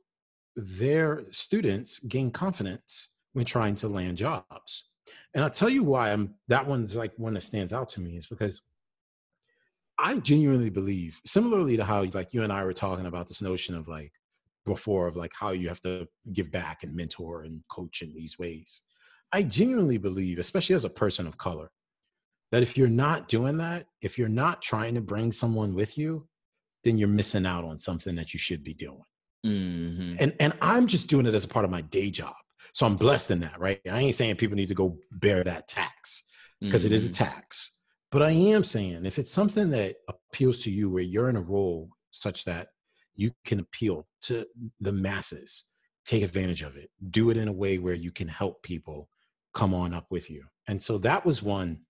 their 0.56 1.22
students 1.30 1.98
gain 2.00 2.30
confidence 2.30 3.08
when 3.32 3.44
trying 3.44 3.74
to 3.76 3.88
land 3.88 4.16
jobs. 4.16 4.84
And 5.34 5.42
I'll 5.42 5.50
tell 5.50 5.68
you 5.68 5.82
why 5.82 6.12
I'm 6.12 6.34
that 6.48 6.66
one's 6.66 6.94
like 6.96 7.12
one 7.16 7.34
that 7.34 7.42
stands 7.42 7.72
out 7.72 7.88
to 7.88 8.00
me 8.00 8.16
is 8.16 8.26
because 8.26 8.62
I 9.98 10.18
genuinely 10.18 10.70
believe, 10.70 11.20
similarly 11.26 11.76
to 11.76 11.84
how 11.84 12.04
like 12.04 12.32
you 12.32 12.42
and 12.42 12.52
I 12.52 12.64
were 12.64 12.72
talking 12.72 13.06
about 13.06 13.28
this 13.28 13.42
notion 13.42 13.74
of 13.74 13.88
like 13.88 14.12
before 14.64 15.06
of 15.06 15.16
like 15.16 15.32
how 15.38 15.50
you 15.50 15.68
have 15.68 15.80
to 15.82 16.08
give 16.32 16.50
back 16.50 16.82
and 16.82 16.94
mentor 16.94 17.42
and 17.42 17.62
coach 17.68 18.02
in 18.02 18.14
these 18.14 18.38
ways. 18.38 18.82
I 19.32 19.42
genuinely 19.42 19.98
believe, 19.98 20.38
especially 20.38 20.74
as 20.74 20.84
a 20.84 20.90
person 20.90 21.26
of 21.26 21.38
color, 21.38 21.70
that 22.54 22.62
if 22.62 22.76
you're 22.76 22.86
not 22.86 23.26
doing 23.26 23.56
that, 23.56 23.88
if 24.00 24.16
you're 24.16 24.28
not 24.28 24.62
trying 24.62 24.94
to 24.94 25.00
bring 25.00 25.32
someone 25.32 25.74
with 25.74 25.98
you, 25.98 26.28
then 26.84 26.96
you're 26.96 27.08
missing 27.08 27.46
out 27.46 27.64
on 27.64 27.80
something 27.80 28.14
that 28.14 28.32
you 28.32 28.38
should 28.38 28.62
be 28.62 28.72
doing. 28.72 29.02
Mm-hmm. 29.44 30.14
And 30.20 30.36
and 30.38 30.52
I'm 30.62 30.86
just 30.86 31.10
doing 31.10 31.26
it 31.26 31.34
as 31.34 31.42
a 31.42 31.48
part 31.48 31.64
of 31.64 31.72
my 31.72 31.80
day 31.80 32.10
job. 32.10 32.36
So 32.72 32.86
I'm 32.86 32.94
blessed 32.94 33.32
in 33.32 33.40
that, 33.40 33.58
right? 33.58 33.80
I 33.90 33.98
ain't 33.98 34.14
saying 34.14 34.36
people 34.36 34.54
need 34.54 34.68
to 34.68 34.74
go 34.74 34.98
bear 35.10 35.42
that 35.42 35.66
tax 35.66 36.22
because 36.60 36.86
mm-hmm. 36.86 37.10
a 37.10 37.12
tax. 37.12 37.76
But 38.12 38.22
I 38.22 38.30
am 38.30 38.62
saying 38.62 39.04
if 39.04 39.18
it's 39.18 39.32
something 39.32 39.70
that 39.70 39.96
appeals 40.08 40.62
to 40.62 40.70
you 40.70 40.92
where 40.92 41.02
you're 41.02 41.28
in 41.30 41.36
a 41.36 41.40
role 41.40 41.88
such 42.12 42.44
that 42.44 42.68
you 43.16 43.32
can 43.44 43.58
appeal 43.58 44.06
to 44.22 44.46
the 44.80 44.92
masses, 44.92 45.72
take 46.06 46.22
advantage 46.22 46.62
of 46.62 46.76
it, 46.76 46.90
do 47.10 47.30
it 47.30 47.36
in 47.36 47.48
a 47.48 47.52
way 47.52 47.78
where 47.78 47.94
you 47.94 48.12
can 48.12 48.28
help 48.28 48.62
people 48.62 49.08
come 49.54 49.74
on 49.74 49.92
up 49.92 50.06
with 50.08 50.30
you. 50.30 50.44
And 50.68 50.80
so 50.80 50.98
that 50.98 51.26
was 51.26 51.42
one 51.42 51.80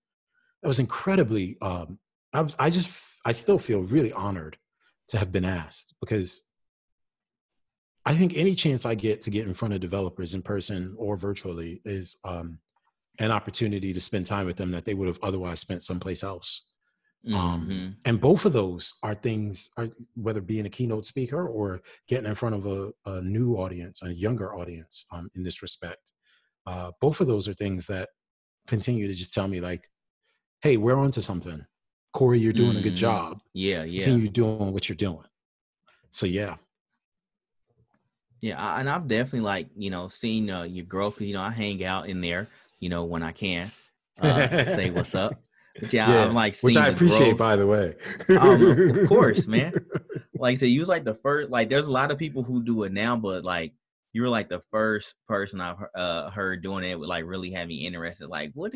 that 0.61 0.67
was 0.67 0.79
incredibly, 0.79 1.57
um, 1.61 1.99
I, 2.33 2.41
was, 2.41 2.55
I 2.57 2.69
just, 2.69 3.19
I 3.25 3.31
still 3.31 3.59
feel 3.59 3.81
really 3.81 4.11
honored 4.13 4.57
to 5.09 5.17
have 5.17 5.31
been 5.31 5.45
asked 5.45 5.95
because 5.99 6.41
I 8.05 8.13
think 8.15 8.33
any 8.35 8.55
chance 8.55 8.85
I 8.85 8.95
get 8.95 9.21
to 9.21 9.29
get 9.29 9.47
in 9.47 9.53
front 9.53 9.73
of 9.73 9.79
developers 9.79 10.33
in 10.33 10.41
person 10.41 10.95
or 10.97 11.17
virtually 11.17 11.81
is 11.85 12.17
um, 12.23 12.59
an 13.19 13.31
opportunity 13.31 13.93
to 13.93 14.01
spend 14.01 14.25
time 14.25 14.45
with 14.45 14.57
them 14.57 14.71
that 14.71 14.85
they 14.85 14.93
would 14.93 15.07
have 15.07 15.19
otherwise 15.23 15.59
spent 15.59 15.83
someplace 15.83 16.23
else. 16.23 16.67
Um, 17.27 17.33
mm-hmm. 17.33 17.71
Um, 17.71 17.97
and 18.05 18.21
both 18.21 18.45
of 18.45 18.53
those 18.53 18.93
are 19.01 19.15
things, 19.15 19.69
are, 19.77 19.89
whether 20.15 20.41
being 20.41 20.67
a 20.67 20.69
keynote 20.69 21.07
speaker 21.07 21.47
or 21.47 21.81
getting 22.07 22.27
in 22.27 22.35
front 22.35 22.53
of 22.53 22.67
a, 22.67 22.91
a 23.07 23.21
new 23.21 23.55
audience, 23.55 24.01
a 24.03 24.13
younger 24.13 24.55
audience 24.55 25.05
um, 25.11 25.29
in 25.35 25.43
this 25.43 25.63
respect. 25.63 26.11
Uh, 26.67 26.91
both 27.01 27.21
of 27.21 27.27
those 27.27 27.47
are 27.47 27.53
things 27.55 27.87
that 27.87 28.09
continue 28.67 29.07
to 29.07 29.15
just 29.15 29.33
tell 29.33 29.47
me, 29.47 29.59
like, 29.59 29.89
hey, 30.65 30.77
we're 30.77 30.97
onto 30.97 31.21
something. 31.21 31.65
Corey, 32.11 32.39
you're 32.39 32.53
doing 32.53 32.71
mm-hmm. 32.71 32.79
a 32.79 32.81
good 32.81 32.93
mm-hmm. 32.93 33.01
job. 33.01 33.41
Yeah, 33.53 33.83
yeah. 33.83 33.99
Continue 34.03 34.29
doing 34.29 34.73
what 34.73 34.89
you're 34.89 34.95
doing. 34.95 35.25
So, 36.11 36.25
yeah. 36.25 36.55
Yeah, 38.41 38.79
and 38.79 38.89
I've 38.89 39.07
definitely 39.07 39.41
like 39.41 39.69
you 39.75 39.89
know 39.89 40.07
seen 40.07 40.49
uh, 40.51 40.63
your 40.63 40.85
growth. 40.85 41.19
You 41.19 41.33
know, 41.33 41.41
I 41.41 41.49
hang 41.49 41.83
out 41.83 42.09
in 42.09 42.21
there 42.21 42.47
you 42.79 42.89
know, 42.89 43.03
when 43.05 43.23
I 43.23 43.31
can 43.31 43.71
uh, 44.21 44.65
say 44.65 44.89
what's 44.91 45.15
up. 45.15 45.33
But 45.79 45.91
yeah, 45.91 46.07
yeah, 46.07 46.25
I'm 46.25 46.33
like, 46.33 46.55
which 46.61 46.77
I 46.77 46.87
appreciate, 46.87 47.37
by 47.37 47.55
the 47.55 47.67
way. 47.67 47.95
um, 48.39 48.97
of 48.99 49.07
course, 49.07 49.47
man. 49.47 49.73
Like 50.35 50.53
I 50.53 50.55
said, 50.55 50.69
you 50.69 50.79
was 50.79 50.87
like 50.87 51.03
the 51.03 51.15
first. 51.15 51.49
Like, 51.49 51.69
there's 51.69 51.87
a 51.87 51.91
lot 51.91 52.11
of 52.11 52.17
people 52.17 52.43
who 52.43 52.63
do 52.63 52.83
it 52.83 52.93
now, 52.93 53.15
but 53.15 53.43
like, 53.43 53.73
you 54.13 54.21
were 54.21 54.29
like 54.29 54.49
the 54.49 54.61
first 54.71 55.15
person 55.27 55.59
I've 55.59 55.77
uh, 55.95 56.29
heard 56.29 56.63
doing 56.63 56.85
it 56.85 56.97
with 56.97 57.09
like 57.09 57.25
really 57.25 57.49
having 57.49 57.79
interested. 57.79 58.27
Like, 58.27 58.51
what, 58.53 58.71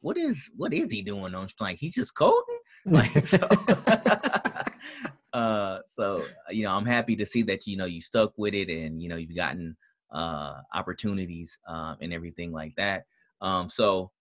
what 0.00 0.16
is, 0.16 0.50
what 0.56 0.72
is 0.72 0.90
he 0.90 1.02
doing 1.02 1.34
on? 1.34 1.48
Like, 1.58 1.78
he's 1.78 1.94
just 1.94 2.14
coding. 2.14 2.58
Like, 2.86 3.26
so. 3.26 3.36
uh, 5.34 5.80
so 5.84 6.24
you 6.48 6.64
know, 6.64 6.70
I'm 6.70 6.86
happy 6.86 7.14
to 7.16 7.26
see 7.26 7.42
that 7.42 7.66
you 7.66 7.76
know 7.76 7.84
you 7.84 8.00
stuck 8.00 8.32
with 8.38 8.54
it, 8.54 8.70
and 8.70 9.02
you 9.02 9.10
know 9.10 9.16
you've 9.16 9.36
gotten 9.36 9.76
uh 10.10 10.54
opportunities 10.72 11.58
um 11.68 11.98
and 12.00 12.14
everything 12.14 12.52
like 12.52 12.74
that. 12.76 13.04
Um, 13.42 13.68
so 13.68 14.12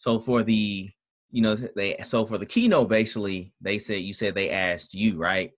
So 0.00 0.18
for 0.18 0.42
the 0.42 0.90
you 1.30 1.42
know 1.42 1.54
they 1.54 1.94
so 2.06 2.24
for 2.24 2.38
the 2.38 2.46
keynote 2.46 2.88
basically 2.88 3.52
they 3.60 3.78
said 3.78 4.00
you 4.00 4.14
said 4.14 4.34
they 4.34 4.48
asked 4.48 4.94
you 4.94 5.18
right 5.18 5.52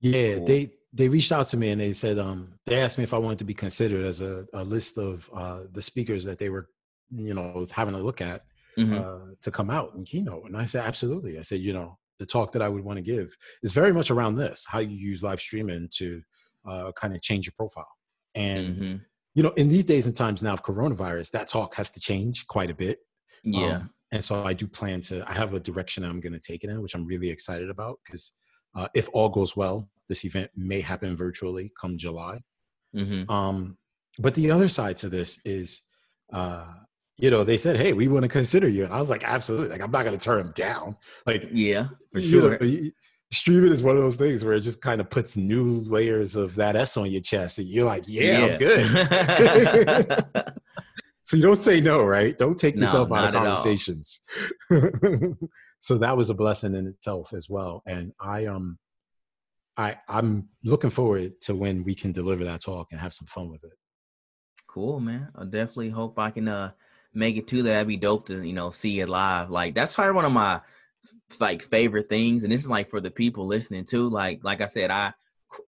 yeah 0.00 0.36
cool. 0.36 0.46
they 0.46 0.70
they 0.94 1.08
reached 1.08 1.32
out 1.32 1.48
to 1.48 1.56
me 1.56 1.70
and 1.70 1.80
they 1.80 1.92
said 1.92 2.18
um 2.18 2.54
they 2.66 2.80
asked 2.80 2.96
me 2.96 3.04
if 3.04 3.12
i 3.12 3.18
wanted 3.18 3.38
to 3.38 3.44
be 3.44 3.54
considered 3.54 4.04
as 4.04 4.22
a, 4.22 4.46
a 4.54 4.64
list 4.64 4.96
of 4.96 5.28
uh 5.34 5.60
the 5.72 5.82
speakers 5.82 6.24
that 6.24 6.38
they 6.38 6.48
were 6.48 6.68
you 7.10 7.34
know 7.34 7.66
having 7.72 7.94
a 7.94 7.98
look 7.98 8.20
at 8.20 8.42
mm-hmm. 8.78 8.94
uh 8.94 9.34
to 9.40 9.50
come 9.50 9.70
out 9.70 9.94
and 9.94 10.06
keynote 10.06 10.44
and 10.46 10.56
i 10.56 10.64
said 10.64 10.84
absolutely 10.84 11.38
i 11.38 11.42
said 11.42 11.60
you 11.60 11.72
know 11.72 11.98
the 12.18 12.26
talk 12.26 12.52
that 12.52 12.62
i 12.62 12.68
would 12.68 12.84
want 12.84 12.96
to 12.96 13.02
give 13.02 13.36
is 13.62 13.72
very 13.72 13.92
much 13.92 14.10
around 14.10 14.36
this 14.36 14.64
how 14.68 14.78
you 14.78 14.96
use 14.96 15.22
live 15.22 15.40
streaming 15.40 15.88
to 15.92 16.22
uh 16.68 16.92
kind 16.92 17.14
of 17.14 17.20
change 17.20 17.46
your 17.46 17.54
profile 17.56 17.90
and 18.34 18.76
mm-hmm. 18.76 18.96
you 19.34 19.42
know 19.42 19.50
in 19.50 19.68
these 19.68 19.84
days 19.84 20.06
and 20.06 20.16
times 20.16 20.42
now 20.42 20.54
of 20.54 20.62
coronavirus 20.62 21.30
that 21.32 21.48
talk 21.48 21.74
has 21.74 21.90
to 21.90 22.00
change 22.00 22.46
quite 22.46 22.70
a 22.70 22.74
bit 22.74 23.00
yeah 23.42 23.76
um, 23.76 23.90
and 24.12 24.24
so 24.24 24.44
I 24.44 24.52
do 24.52 24.68
plan 24.68 25.00
to. 25.02 25.28
I 25.28 25.32
have 25.32 25.54
a 25.54 25.60
direction 25.60 26.04
I'm 26.04 26.20
going 26.20 26.34
to 26.34 26.38
take 26.38 26.62
it 26.62 26.70
in, 26.70 26.80
which 26.80 26.94
I'm 26.94 27.04
really 27.04 27.30
excited 27.30 27.68
about 27.68 27.98
because 28.04 28.30
uh, 28.74 28.88
if 28.94 29.08
all 29.12 29.28
goes 29.28 29.56
well, 29.56 29.88
this 30.08 30.24
event 30.24 30.50
may 30.56 30.80
happen 30.80 31.16
virtually 31.16 31.72
come 31.80 31.96
July. 31.96 32.40
Mm-hmm. 32.94 33.30
Um, 33.30 33.78
but 34.18 34.34
the 34.34 34.50
other 34.50 34.68
side 34.68 34.96
to 34.98 35.08
this 35.08 35.40
is, 35.44 35.82
uh, 36.32 36.66
you 37.16 37.30
know, 37.30 37.44
they 37.44 37.56
said, 37.56 37.76
"Hey, 37.76 37.92
we 37.92 38.08
want 38.08 38.24
to 38.24 38.28
consider 38.28 38.68
you," 38.68 38.84
and 38.84 38.92
I 38.92 38.98
was 38.98 39.10
like, 39.10 39.24
"Absolutely!" 39.24 39.68
Like, 39.68 39.80
I'm 39.80 39.90
not 39.90 40.04
going 40.04 40.16
to 40.16 40.24
turn 40.24 40.44
them 40.44 40.52
down. 40.54 40.96
Like, 41.26 41.48
yeah, 41.52 41.88
for 42.12 42.20
sure. 42.20 42.58
Know, 42.58 42.90
streaming 43.32 43.72
is 43.72 43.82
one 43.82 43.96
of 43.96 44.02
those 44.02 44.16
things 44.16 44.44
where 44.44 44.54
it 44.54 44.60
just 44.60 44.82
kind 44.82 45.00
of 45.00 45.10
puts 45.10 45.36
new 45.36 45.80
layers 45.80 46.36
of 46.36 46.54
that 46.56 46.76
S 46.76 46.96
on 46.96 47.10
your 47.10 47.20
chest, 47.20 47.58
and 47.58 47.68
you're 47.68 47.86
like, 47.86 48.04
"Yeah, 48.06 48.38
yeah. 48.38 48.46
I'm 48.46 48.58
good." 48.58 50.24
So 51.24 51.38
you 51.38 51.42
don't 51.42 51.56
say 51.56 51.80
no, 51.80 52.04
right? 52.04 52.36
Don't 52.36 52.58
take 52.58 52.76
yourself 52.76 53.08
no, 53.08 53.16
out 53.16 53.28
of 53.28 53.34
conversations. 53.34 54.20
so 55.84 55.98
that 55.98 56.16
was 56.16 56.30
a 56.30 56.34
blessing 56.34 56.74
in 56.74 56.86
itself 56.86 57.34
as 57.34 57.50
well. 57.50 57.82
And 57.84 58.14
I 58.18 58.46
um 58.46 58.78
I 59.76 59.98
I'm 60.08 60.48
looking 60.64 60.88
forward 60.88 61.38
to 61.42 61.54
when 61.54 61.84
we 61.84 61.94
can 61.94 62.10
deliver 62.10 62.42
that 62.44 62.62
talk 62.62 62.88
and 62.90 62.98
have 62.98 63.12
some 63.12 63.26
fun 63.26 63.50
with 63.50 63.62
it. 63.64 63.74
Cool, 64.66 64.98
man. 64.98 65.28
I 65.36 65.44
definitely 65.44 65.90
hope 65.90 66.18
I 66.18 66.30
can 66.30 66.48
uh 66.48 66.70
make 67.12 67.36
it 67.36 67.46
to 67.48 67.62
that. 67.64 67.68
That'd 67.68 67.88
be 67.88 67.98
dope 67.98 68.24
to, 68.28 68.42
you 68.42 68.54
know, 68.54 68.70
see 68.70 69.00
it 69.00 69.10
live. 69.10 69.50
Like 69.50 69.74
that's 69.74 69.94
probably 69.94 70.14
one 70.14 70.24
of 70.24 70.32
my 70.32 70.62
like 71.38 71.62
favorite 71.62 72.08
things. 72.08 72.44
And 72.44 72.50
this 72.50 72.62
is 72.62 72.70
like 72.70 72.88
for 72.88 73.02
the 73.02 73.10
people 73.10 73.46
listening 73.46 73.84
too. 73.84 74.08
Like 74.08 74.40
like 74.42 74.62
I 74.62 74.68
said, 74.68 74.90
I 74.90 75.12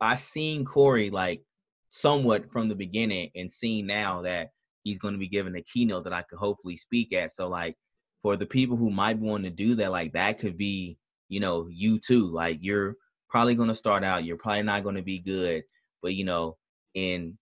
I 0.01 0.15
seen 0.15 0.65
Corey 0.65 1.11
like 1.11 1.43
somewhat 1.91 2.51
from 2.51 2.71
the 2.71 2.75
beginning 2.75 3.33
and 3.35 3.53
seeing 3.53 3.87
now 3.87 4.23
that 4.23 4.49
he's 4.83 4.99
going 4.99 5.13
to 5.13 5.21
be 5.21 5.29
giving 5.29 5.57
a 5.57 5.63
keynote 5.63 6.05
that 6.05 6.15
I 6.15 6.23
could 6.23 6.39
hopefully 6.39 6.77
speak 6.77 7.13
at. 7.13 7.33
So 7.33 7.51
like 7.51 7.77
for 8.23 8.37
the 8.37 8.47
people 8.47 8.77
who 8.77 8.91
might 8.91 9.19
want 9.19 9.45
to 9.45 9.51
do 9.51 9.75
that, 9.77 9.93
like 9.93 10.13
that 10.13 10.39
could 10.39 10.57
be, 10.57 10.99
you 11.29 11.41
know, 11.41 11.69
you 11.71 11.99
too. 11.99 12.27
Like 12.27 12.59
you're 12.61 12.97
probably 13.29 13.55
going 13.55 13.69
to 13.69 13.75
start 13.75 14.05
out, 14.05 14.25
you're 14.25 14.37
probably 14.37 14.63
not 14.63 14.83
going 14.83 14.97
to 14.97 15.03
be 15.03 15.19
good, 15.19 15.65
but 16.03 16.15
you 16.15 16.25
know, 16.25 16.57
in 16.95 17.37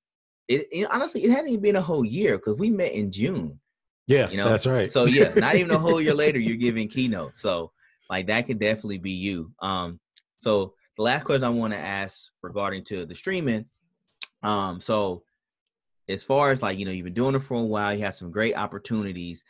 it, 0.48 0.68
it 0.72 0.90
honestly, 0.90 1.24
it 1.24 1.30
hadn't 1.30 1.48
even 1.48 1.62
been 1.62 1.76
a 1.76 1.82
whole 1.82 2.04
year 2.04 2.36
because 2.36 2.58
we 2.58 2.70
met 2.70 2.92
in 2.92 3.10
June. 3.10 3.58
Yeah, 4.06 4.28
you 4.28 4.36
know, 4.36 4.48
that's 4.48 4.66
right. 4.66 4.90
so 4.90 5.06
yeah, 5.06 5.32
not 5.34 5.54
even 5.54 5.70
a 5.70 5.78
whole 5.78 6.00
year 6.00 6.14
later, 6.24 6.38
you're 6.38 6.56
giving 6.56 6.88
keynote. 6.88 7.36
So 7.36 7.72
like 8.10 8.26
that 8.26 8.46
could 8.46 8.58
definitely 8.58 8.98
be 8.98 9.12
you. 9.12 9.52
Um, 9.60 9.98
so 10.38 10.74
the 10.96 11.02
last 11.02 11.24
question 11.24 11.44
I 11.44 11.50
want 11.50 11.72
to 11.72 11.78
ask 11.78 12.30
regarding 12.42 12.84
to 12.84 13.06
the 13.06 13.14
streaming, 13.14 13.64
um, 14.42 14.80
so 14.80 15.22
as 16.08 16.22
far 16.22 16.50
as 16.50 16.62
like 16.62 16.78
you 16.78 16.84
know 16.84 16.90
you've 16.90 17.04
been 17.04 17.14
doing 17.14 17.34
it 17.34 17.42
for 17.42 17.58
a 17.58 17.62
while 17.62 17.94
you 17.94 18.04
have 18.04 18.14
some 18.14 18.30
great 18.30 18.54
opportunities 18.54 19.44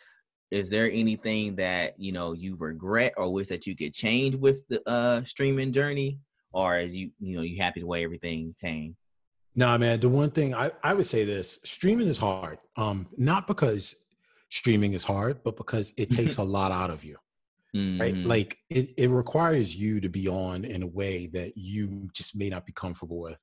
is 0.55 0.71
there 0.71 0.91
anything 0.93 1.57
that 1.57 1.99
you 1.99 2.13
know 2.13 2.33
you 2.33 2.57
regret 2.57 3.13
or 3.17 3.33
wish 3.33 3.49
that 3.49 3.67
you 3.67 3.77
could 3.77 3.93
change 3.93 4.35
with 4.37 4.63
the 4.69 4.81
uh 4.89 5.23
streaming 5.25 5.73
journey 5.73 6.19
or 6.53 6.77
as 6.77 6.97
you 6.97 7.11
you 7.21 7.37
know 7.37 7.43
you 7.43 7.61
happy 7.61 7.81
the 7.81 7.87
way 7.87 8.05
everything 8.05 8.55
came 8.61 8.97
no 9.57 9.67
nah, 9.67 9.79
man 9.79 10.01
the 10.01 10.09
one 10.09 10.31
thing 10.31 10.55
i 10.55 10.71
i 10.83 10.95
would 10.95 11.07
say 11.07 11.25
this 11.25 11.61
streaming 11.65 12.09
is 12.09 12.19
hard 12.19 12.59
um 12.77 13.07
not 13.17 13.47
because 13.47 13.95
streaming 14.51 14.93
is 14.93 15.05
hard 15.05 15.43
but 15.45 15.57
because 15.57 15.93
it 15.99 16.11
takes 16.19 16.37
a 16.37 16.43
lot 16.43 16.71
out 16.71 16.91
of 16.91 17.05
you 17.05 17.17
mm-hmm. 17.75 18.01
right 18.01 18.17
like 18.17 18.59
it, 18.71 18.91
it 18.97 19.11
requires 19.11 19.75
you 19.75 20.01
to 20.01 20.09
be 20.09 20.29
on 20.29 20.65
in 20.65 20.83
a 20.83 20.87
way 20.87 21.27
that 21.27 21.57
you 21.57 22.09
just 22.13 22.37
may 22.37 22.49
not 22.49 22.65
be 22.65 22.73
comfortable 22.73 23.21
with 23.21 23.39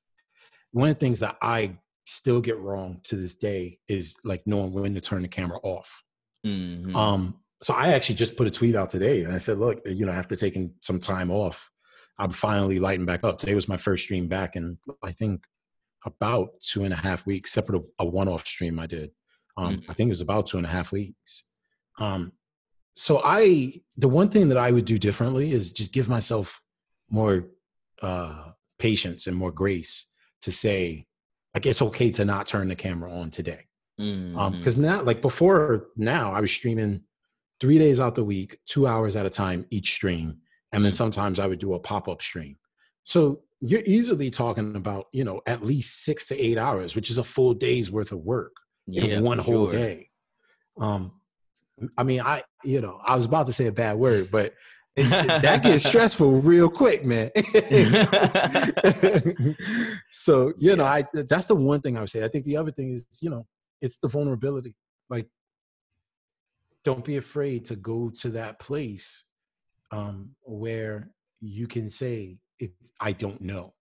one 0.72 0.88
of 0.88 0.96
the 0.96 1.00
things 1.00 1.20
that 1.20 1.36
i 1.42 1.76
still 2.04 2.40
get 2.40 2.58
wrong 2.58 3.00
to 3.04 3.16
this 3.16 3.34
day 3.34 3.78
is 3.88 4.16
like 4.24 4.42
knowing 4.46 4.72
when 4.72 4.94
to 4.94 5.00
turn 5.00 5.22
the 5.22 5.28
camera 5.28 5.58
off. 5.62 6.02
Mm-hmm. 6.44 6.96
Um, 6.96 7.40
so 7.62 7.74
I 7.74 7.88
actually 7.92 8.16
just 8.16 8.36
put 8.36 8.46
a 8.46 8.50
tweet 8.50 8.74
out 8.74 8.90
today 8.90 9.22
and 9.22 9.32
I 9.32 9.38
said, 9.38 9.58
look, 9.58 9.80
you 9.86 10.04
know, 10.04 10.12
after 10.12 10.34
taking 10.34 10.74
some 10.80 10.98
time 10.98 11.30
off, 11.30 11.70
I'm 12.18 12.30
finally 12.30 12.78
lighting 12.78 13.06
back 13.06 13.24
up. 13.24 13.38
Today 13.38 13.54
was 13.54 13.68
my 13.68 13.76
first 13.76 14.04
stream 14.04 14.28
back 14.28 14.56
in 14.56 14.78
I 15.02 15.12
think 15.12 15.44
about 16.04 16.60
two 16.60 16.84
and 16.84 16.92
a 16.92 16.96
half 16.96 17.24
weeks, 17.26 17.52
separate 17.52 17.82
a, 17.98 18.04
one-off 18.04 18.46
stream 18.46 18.78
I 18.78 18.86
did. 18.86 19.10
Um, 19.56 19.76
mm-hmm. 19.76 19.90
I 19.90 19.94
think 19.94 20.08
it 20.08 20.10
was 20.10 20.20
about 20.20 20.48
two 20.48 20.56
and 20.56 20.66
a 20.66 20.70
half 20.70 20.92
weeks. 20.92 21.44
Um, 21.98 22.32
so 22.94 23.22
I, 23.24 23.80
the 23.96 24.08
one 24.08 24.28
thing 24.28 24.48
that 24.48 24.58
I 24.58 24.70
would 24.70 24.84
do 24.84 24.98
differently 24.98 25.52
is 25.52 25.72
just 25.72 25.92
give 25.92 26.08
myself 26.08 26.60
more 27.10 27.48
uh, 28.02 28.50
patience 28.78 29.26
and 29.26 29.36
more 29.36 29.52
grace 29.52 30.10
to 30.42 30.52
say, 30.52 31.06
like 31.54 31.66
it's 31.66 31.82
okay 31.82 32.10
to 32.12 32.24
not 32.24 32.46
turn 32.46 32.68
the 32.68 32.74
camera 32.74 33.12
on 33.12 33.30
today. 33.30 33.66
Um, 33.98 34.06
mm-hmm. 34.06 34.38
Um, 34.38 34.56
because 34.56 34.76
now, 34.76 35.02
like 35.02 35.20
before 35.20 35.88
now, 35.96 36.32
I 36.32 36.40
was 36.40 36.50
streaming 36.50 37.02
three 37.60 37.78
days 37.78 38.00
out 38.00 38.14
the 38.14 38.24
week, 38.24 38.58
two 38.66 38.86
hours 38.86 39.16
at 39.16 39.26
a 39.26 39.30
time 39.30 39.66
each 39.70 39.92
stream, 39.92 40.38
and 40.72 40.84
then 40.84 40.92
sometimes 40.92 41.38
I 41.38 41.46
would 41.46 41.58
do 41.58 41.74
a 41.74 41.80
pop 41.80 42.08
up 42.08 42.22
stream. 42.22 42.56
So 43.04 43.42
you're 43.60 43.82
easily 43.84 44.30
talking 44.30 44.76
about 44.76 45.06
you 45.12 45.24
know 45.24 45.40
at 45.46 45.64
least 45.64 46.04
six 46.04 46.26
to 46.26 46.38
eight 46.38 46.58
hours, 46.58 46.96
which 46.96 47.10
is 47.10 47.18
a 47.18 47.24
full 47.24 47.54
day's 47.54 47.90
worth 47.90 48.12
of 48.12 48.20
work 48.20 48.54
yeah, 48.86 49.04
in 49.04 49.24
one 49.24 49.38
whole 49.38 49.70
sure. 49.70 49.72
day. 49.72 50.08
Um, 50.78 51.12
I 51.96 52.02
mean, 52.02 52.20
I 52.20 52.42
you 52.64 52.80
know 52.80 53.00
I 53.04 53.16
was 53.16 53.24
about 53.24 53.46
to 53.46 53.52
say 53.52 53.66
a 53.66 53.72
bad 53.72 53.96
word, 53.96 54.30
but 54.30 54.54
that 54.96 55.60
gets 55.62 55.84
stressful 55.84 56.40
real 56.40 56.68
quick, 56.68 57.04
man. 57.04 57.30
so, 60.10 60.52
you 60.58 60.76
know, 60.76 60.84
I 60.84 61.04
that's 61.12 61.46
the 61.46 61.54
one 61.54 61.80
thing 61.80 61.96
I 61.96 62.00
would 62.00 62.10
say. 62.10 62.24
I 62.24 62.28
think 62.28 62.44
the 62.44 62.56
other 62.56 62.72
thing 62.72 62.92
is, 62.92 63.06
you 63.20 63.30
know, 63.30 63.46
it's 63.82 63.98
the 63.98 64.08
vulnerability. 64.08 64.74
Like, 65.10 65.28
don't 66.84 67.04
be 67.04 67.16
afraid 67.16 67.64
to 67.66 67.76
go 67.76 68.10
to 68.20 68.30
that 68.30 68.58
place 68.58 69.24
um, 69.90 70.30
where 70.42 71.10
you 71.40 71.66
can 71.66 71.90
say, 71.90 72.38
it, 72.58 72.72
I 73.00 73.12
don't 73.12 73.42
know. 73.42 73.74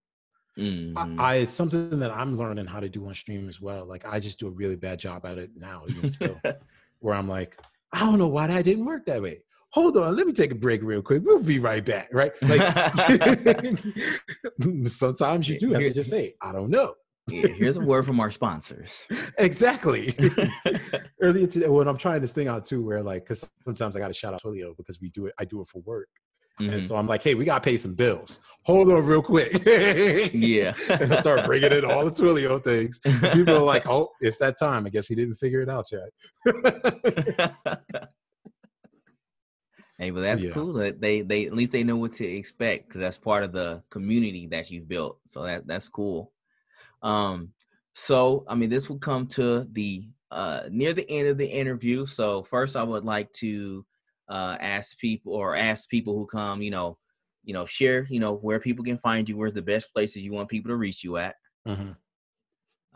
Mm-hmm. 0.57 1.19
I, 1.19 1.23
I, 1.23 1.35
it's 1.35 1.55
something 1.55 1.99
that 1.99 2.11
I'm 2.11 2.37
learning 2.37 2.65
how 2.65 2.81
to 2.81 2.89
do 2.89 3.07
on 3.07 3.15
stream 3.15 3.47
as 3.47 3.61
well. 3.61 3.85
Like 3.85 4.05
I 4.05 4.19
just 4.19 4.39
do 4.39 4.47
a 4.47 4.51
really 4.51 4.75
bad 4.75 4.99
job 4.99 5.25
at 5.25 5.37
it 5.37 5.51
now, 5.55 5.83
even 5.87 6.09
still, 6.09 6.39
where 6.99 7.15
I'm 7.15 7.29
like, 7.29 7.57
I 7.93 7.99
don't 7.99 8.19
know 8.19 8.27
why 8.27 8.47
that 8.47 8.65
didn't 8.65 8.85
work 8.85 9.05
that 9.05 9.21
way 9.21 9.43
hold 9.71 9.97
on, 9.97 10.15
let 10.15 10.27
me 10.27 10.33
take 10.33 10.51
a 10.51 10.55
break 10.55 10.81
real 10.83 11.01
quick. 11.01 11.23
We'll 11.25 11.39
be 11.39 11.59
right 11.59 11.83
back, 11.83 12.09
right? 12.11 12.31
Like 12.41 12.61
sometimes 14.85 15.49
you 15.49 15.57
do 15.57 15.71
have 15.71 15.81
to 15.81 15.93
just 15.93 16.09
say, 16.09 16.33
I 16.41 16.51
don't 16.51 16.69
know. 16.69 16.93
Yeah, 17.27 17.47
here's 17.47 17.77
a 17.77 17.81
word 17.81 18.05
from 18.05 18.19
our 18.19 18.31
sponsors. 18.31 19.05
Exactly. 19.37 20.15
Earlier 21.21 21.47
today, 21.47 21.67
when 21.67 21.87
I'm 21.87 21.97
trying 21.97 22.21
this 22.21 22.31
thing 22.31 22.47
out 22.47 22.65
too, 22.65 22.83
where 22.83 23.01
like, 23.01 23.23
because 23.23 23.49
sometimes 23.63 23.95
I 23.95 23.99
got 23.99 24.07
to 24.07 24.13
shout 24.13 24.33
out 24.33 24.41
Twilio 24.43 24.75
because 24.77 24.99
we 25.01 25.09
do 25.09 25.25
it. 25.25 25.33
I 25.39 25.45
do 25.45 25.61
it 25.61 25.67
for 25.67 25.81
work, 25.81 26.09
mm-hmm. 26.59 26.73
and 26.73 26.83
so 26.83 26.95
I'm 26.95 27.07
like, 27.07 27.23
hey, 27.23 27.33
we 27.33 27.45
got 27.45 27.63
to 27.63 27.69
pay 27.69 27.77
some 27.77 27.95
bills. 27.95 28.39
Hold 28.63 28.91
on, 28.91 29.03
real 29.05 29.23
quick. 29.23 29.63
yeah. 30.33 30.73
and 30.89 31.13
I 31.13 31.19
start 31.19 31.45
bringing 31.45 31.71
in 31.71 31.85
all 31.85 32.05
the 32.05 32.11
Twilio 32.11 32.63
things. 32.63 32.99
People 33.33 33.55
are 33.55 33.63
like, 33.63 33.87
oh, 33.87 34.09
it's 34.19 34.37
that 34.37 34.59
time. 34.59 34.85
I 34.85 34.89
guess 34.89 35.07
he 35.07 35.15
didn't 35.15 35.35
figure 35.35 35.61
it 35.61 35.69
out 35.69 35.85
yet. 35.91 36.09
Hey, 40.01 40.09
but 40.09 40.21
that's 40.21 40.41
yeah. 40.41 40.49
cool 40.49 40.73
that 40.73 40.99
they 40.99 41.21
they 41.21 41.45
at 41.45 41.53
least 41.53 41.71
they 41.71 41.83
know 41.83 41.95
what 41.95 42.13
to 42.15 42.25
expect 42.25 42.87
because 42.87 43.01
that's 43.01 43.19
part 43.19 43.43
of 43.43 43.51
the 43.51 43.83
community 43.91 44.47
that 44.47 44.71
you've 44.71 44.87
built. 44.87 45.19
So 45.27 45.43
that 45.43 45.67
that's 45.67 45.87
cool. 45.87 46.31
Um, 47.01 47.49
so 47.93 48.45
I 48.47 48.55
mean, 48.55 48.69
this 48.69 48.89
will 48.89 48.99
come 48.99 49.27
to 49.27 49.65
the 49.71 50.07
uh 50.31 50.63
near 50.69 50.93
the 50.93 51.09
end 51.09 51.27
of 51.27 51.37
the 51.37 51.47
interview. 51.47 52.05
So 52.05 52.43
first, 52.43 52.75
I 52.75 52.83
would 52.83 53.03
like 53.03 53.31
to 53.33 53.85
uh 54.29 54.57
ask 54.59 54.97
people 54.97 55.33
or 55.33 55.55
ask 55.55 55.89
people 55.89 56.17
who 56.17 56.25
come, 56.25 56.61
you 56.61 56.71
know, 56.71 56.97
you 57.43 57.53
know, 57.53 57.65
share, 57.65 58.07
you 58.09 58.19
know, 58.19 58.35
where 58.35 58.59
people 58.59 58.85
can 58.85 58.97
find 58.99 59.27
you. 59.27 59.37
Where's 59.37 59.53
the 59.53 59.61
best 59.61 59.93
places 59.93 60.23
you 60.23 60.31
want 60.31 60.49
people 60.49 60.69
to 60.69 60.77
reach 60.77 61.03
you 61.03 61.17
at? 61.17 61.35
Mm-hmm. 61.67 61.91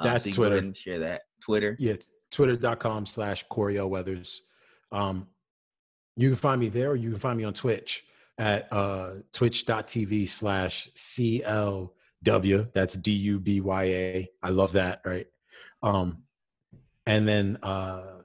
That's 0.01 0.25
um, 0.25 0.33
so 0.33 0.35
Twitter. 0.35 0.73
share 0.73 0.99
that 0.99 1.21
Twitter. 1.41 1.75
Yeah, 1.79 1.95
twitter.com 2.31 3.05
slash 3.05 3.45
CoreyLWeathers. 3.47 4.37
Um, 4.91 5.27
you 6.15 6.29
can 6.29 6.37
find 6.37 6.59
me 6.59 6.69
there 6.69 6.91
or 6.91 6.95
you 6.95 7.11
can 7.11 7.19
find 7.19 7.37
me 7.37 7.43
on 7.43 7.53
Twitch 7.53 8.03
at 8.37 8.71
uh, 8.71 9.15
twitch.tv 9.33 10.27
slash 10.27 10.89
CLDubya. 12.25 12.73
That's 12.73 12.95
D 12.95 13.11
U 13.11 13.39
B 13.39 13.61
Y 13.61 13.83
A. 13.83 14.29
I 14.43 14.49
love 14.49 14.73
that, 14.73 15.01
right? 15.05 15.27
Um, 15.81 16.23
and 17.05 17.27
then 17.27 17.57
uh, 17.61 18.21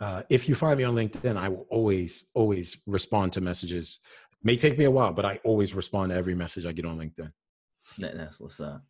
uh, 0.00 0.22
if 0.28 0.48
you 0.48 0.54
find 0.54 0.76
me 0.76 0.84
on 0.84 0.94
LinkedIn, 0.94 1.36
I 1.36 1.48
will 1.48 1.66
always, 1.70 2.28
always 2.34 2.76
respond 2.86 3.32
to 3.34 3.40
messages. 3.40 4.00
may 4.42 4.56
take 4.56 4.76
me 4.76 4.84
a 4.84 4.90
while, 4.90 5.12
but 5.12 5.24
I 5.24 5.38
always 5.44 5.74
respond 5.74 6.10
to 6.10 6.16
every 6.16 6.34
message 6.34 6.66
I 6.66 6.72
get 6.72 6.84
on 6.84 6.98
LinkedIn. 6.98 7.30
That, 7.98 8.16
that's 8.16 8.40
what's 8.40 8.58
up. 8.60 8.82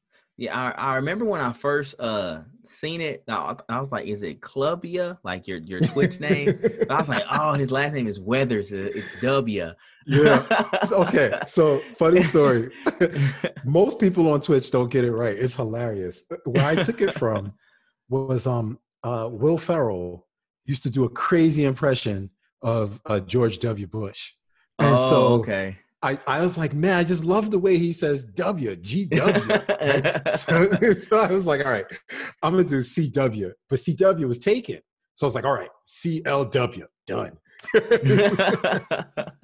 Yeah, 0.42 0.58
I, 0.58 0.94
I 0.94 0.96
remember 0.96 1.24
when 1.24 1.40
I 1.40 1.52
first 1.52 1.94
uh 2.00 2.40
seen 2.64 3.00
it. 3.00 3.22
I, 3.28 3.54
I 3.68 3.78
was 3.78 3.92
like, 3.92 4.08
"Is 4.08 4.24
it 4.24 4.40
Clubia? 4.40 5.16
Like 5.22 5.46
your 5.46 5.58
your 5.58 5.78
Twitch 5.78 6.18
name?" 6.18 6.58
but 6.62 6.90
I 6.90 6.98
was 6.98 7.08
like, 7.08 7.22
"Oh, 7.30 7.52
his 7.52 7.70
last 7.70 7.92
name 7.92 8.08
is 8.08 8.18
Weathers. 8.18 8.72
It's 8.72 9.14
W." 9.20 9.70
Yeah. 10.04 10.66
okay. 10.92 11.38
So 11.46 11.78
funny 11.96 12.24
story. 12.24 12.72
Most 13.64 14.00
people 14.00 14.32
on 14.32 14.40
Twitch 14.40 14.72
don't 14.72 14.90
get 14.90 15.04
it 15.04 15.12
right. 15.12 15.32
It's 15.32 15.54
hilarious. 15.54 16.24
Where 16.44 16.66
I 16.66 16.74
took 16.74 17.00
it 17.00 17.14
from 17.14 17.52
was 18.08 18.48
um 18.48 18.80
uh 19.04 19.28
Will 19.30 19.58
Ferrell 19.58 20.26
used 20.64 20.82
to 20.82 20.90
do 20.90 21.04
a 21.04 21.08
crazy 21.08 21.66
impression 21.66 22.30
of 22.62 23.00
uh, 23.06 23.20
George 23.20 23.60
W. 23.60 23.86
Bush. 23.86 24.32
And 24.80 24.96
oh, 24.98 25.08
so 25.08 25.16
okay. 25.34 25.78
I, 26.02 26.18
I 26.26 26.40
was 26.40 26.58
like, 26.58 26.74
man, 26.74 26.98
I 26.98 27.04
just 27.04 27.24
love 27.24 27.50
the 27.52 27.58
way 27.58 27.78
he 27.78 27.92
says 27.92 28.24
W, 28.24 28.74
G 28.76 29.06
W. 29.06 29.40
so, 30.36 30.72
so 30.98 31.20
I 31.20 31.30
was 31.30 31.46
like, 31.46 31.64
all 31.64 31.70
right, 31.70 31.86
I'm 32.42 32.52
gonna 32.52 32.64
do 32.64 32.80
CW. 32.80 33.52
But 33.68 33.78
CW 33.78 34.26
was 34.26 34.38
taken. 34.38 34.80
So 35.14 35.26
I 35.26 35.28
was 35.28 35.34
like, 35.34 35.44
all 35.44 35.54
right, 35.54 35.70
CLW, 35.86 36.86
done. 37.06 37.38
that 37.74 39.34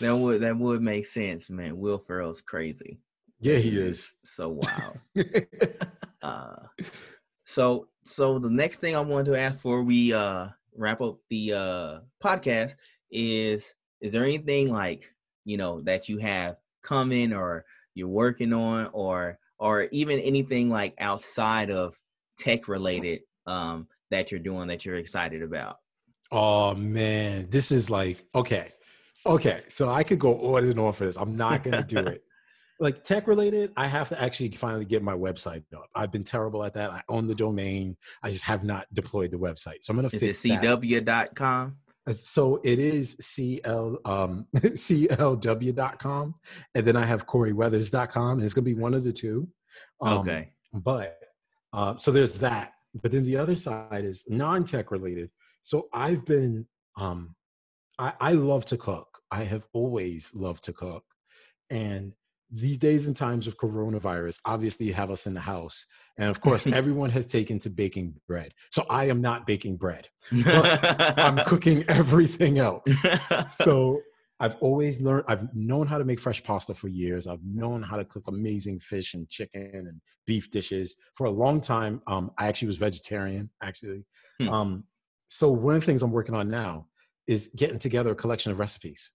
would 0.00 0.40
that 0.40 0.56
would 0.56 0.82
make 0.82 1.06
sense, 1.06 1.48
man. 1.50 1.78
Will 1.78 1.98
Ferrell's 1.98 2.40
crazy. 2.40 2.98
Yeah, 3.40 3.58
he 3.58 3.78
is. 3.78 4.12
So 4.24 4.58
wild. 4.60 4.98
uh, 6.22 6.56
so 7.44 7.86
so 8.02 8.40
the 8.40 8.50
next 8.50 8.80
thing 8.80 8.96
I 8.96 9.00
wanted 9.00 9.30
to 9.32 9.38
ask 9.38 9.54
before 9.54 9.84
we 9.84 10.12
uh 10.12 10.48
wrap 10.76 11.00
up 11.00 11.18
the 11.30 11.52
uh 11.52 11.98
podcast 12.22 12.74
is 13.12 13.74
is 14.04 14.12
there 14.12 14.22
anything 14.22 14.70
like 14.70 15.10
you 15.46 15.56
know 15.56 15.80
that 15.80 16.08
you 16.08 16.18
have 16.18 16.56
coming 16.84 17.32
or 17.32 17.64
you're 17.94 18.06
working 18.06 18.52
on 18.52 18.88
or 18.92 19.38
or 19.58 19.84
even 19.92 20.20
anything 20.20 20.68
like 20.68 20.94
outside 20.98 21.70
of 21.70 21.98
tech 22.38 22.68
related 22.68 23.20
um 23.46 23.88
that 24.10 24.30
you're 24.30 24.38
doing 24.38 24.68
that 24.68 24.84
you're 24.84 24.96
excited 24.96 25.42
about 25.42 25.78
oh 26.30 26.74
man 26.74 27.48
this 27.48 27.72
is 27.72 27.88
like 27.88 28.22
okay 28.34 28.70
okay 29.24 29.62
so 29.68 29.88
i 29.88 30.02
could 30.02 30.18
go 30.18 30.54
on 30.54 30.64
and 30.64 30.78
on 30.78 30.92
for 30.92 31.06
this 31.06 31.16
i'm 31.16 31.34
not 31.34 31.64
gonna 31.64 31.82
do 31.82 31.98
it 31.98 32.22
like 32.80 33.04
tech 33.04 33.26
related, 33.28 33.72
I 33.76 33.86
have 33.86 34.08
to 34.08 34.20
actually 34.20 34.50
finally 34.50 34.84
get 34.84 35.02
my 35.02 35.14
website 35.14 35.62
up. 35.74 35.86
I've 35.94 36.10
been 36.10 36.24
terrible 36.24 36.64
at 36.64 36.74
that. 36.74 36.90
I 36.90 37.02
own 37.08 37.26
the 37.26 37.34
domain. 37.34 37.96
I 38.22 38.30
just 38.30 38.42
have 38.44 38.64
not 38.64 38.86
deployed 38.92 39.30
the 39.30 39.38
website. 39.38 39.82
So 39.82 39.92
I'm 39.92 39.96
gonna 39.96 40.08
is 40.12 40.20
fix 40.20 40.44
it 40.44 40.48
cw.com? 40.60 41.76
Uh, 42.06 42.12
so 42.12 42.60
it 42.64 42.78
is 42.78 43.16
CL 43.20 43.98
um 44.04 44.46
CLW.com. 44.56 46.34
And 46.74 46.86
then 46.86 46.96
I 46.96 47.04
have 47.04 47.26
CoreyWeathers.com. 47.26 48.38
And 48.38 48.42
it's 48.42 48.54
gonna 48.54 48.64
be 48.64 48.74
one 48.74 48.94
of 48.94 49.04
the 49.04 49.12
two. 49.12 49.48
Um, 50.00 50.18
okay. 50.18 50.48
But 50.72 51.18
uh, 51.72 51.96
so 51.96 52.10
there's 52.10 52.34
that. 52.34 52.72
But 52.94 53.10
then 53.10 53.24
the 53.24 53.36
other 53.36 53.56
side 53.56 54.04
is 54.04 54.24
non-tech 54.28 54.90
related. 54.90 55.30
So 55.62 55.88
I've 55.92 56.24
been 56.24 56.66
um 56.96 57.34
I, 57.98 58.12
I 58.20 58.32
love 58.32 58.64
to 58.66 58.76
cook. 58.76 59.20
I 59.30 59.44
have 59.44 59.66
always 59.72 60.32
loved 60.34 60.64
to 60.64 60.72
cook. 60.72 61.04
And 61.70 62.12
these 62.50 62.78
days 62.78 63.06
and 63.06 63.16
times 63.16 63.46
of 63.46 63.56
coronavirus 63.56 64.40
obviously 64.44 64.92
have 64.92 65.10
us 65.10 65.26
in 65.26 65.34
the 65.34 65.40
house 65.40 65.86
and 66.18 66.30
of 66.30 66.40
course 66.40 66.66
everyone 66.72 67.10
has 67.10 67.26
taken 67.26 67.58
to 67.58 67.70
baking 67.70 68.14
bread 68.28 68.52
so 68.70 68.84
i 68.90 69.04
am 69.06 69.20
not 69.20 69.46
baking 69.46 69.76
bread 69.76 70.06
i'm 70.46 71.36
cooking 71.46 71.84
everything 71.88 72.58
else. 72.58 73.04
So 73.50 74.00
i've 74.40 74.56
always 74.60 75.00
learned 75.00 75.24
i've 75.28 75.54
known 75.54 75.86
how 75.86 75.98
to 75.98 76.04
make 76.04 76.20
fresh 76.20 76.42
pasta 76.42 76.74
for 76.74 76.88
years 76.88 77.26
i've 77.26 77.44
known 77.44 77.82
how 77.82 77.96
to 77.96 78.04
cook 78.04 78.24
amazing 78.28 78.78
fish 78.78 79.14
and 79.14 79.28
chicken 79.30 79.72
and 79.72 80.00
beef 80.26 80.50
dishes. 80.50 80.96
For 81.16 81.26
a 81.26 81.30
long 81.30 81.60
time 81.60 82.02
um, 82.06 82.30
i 82.38 82.46
actually 82.46 82.68
was 82.68 82.76
vegetarian 82.76 83.50
actually. 83.62 84.04
Hmm. 84.38 84.48
um, 84.48 84.84
so 85.28 85.50
one 85.50 85.74
of 85.74 85.80
the 85.80 85.86
things 85.86 86.02
i'm 86.02 86.12
working 86.12 86.34
on 86.34 86.48
now 86.50 86.86
is 87.26 87.50
getting 87.56 87.78
together 87.78 88.12
a 88.12 88.14
collection 88.14 88.52
of 88.52 88.58
recipes 88.58 89.12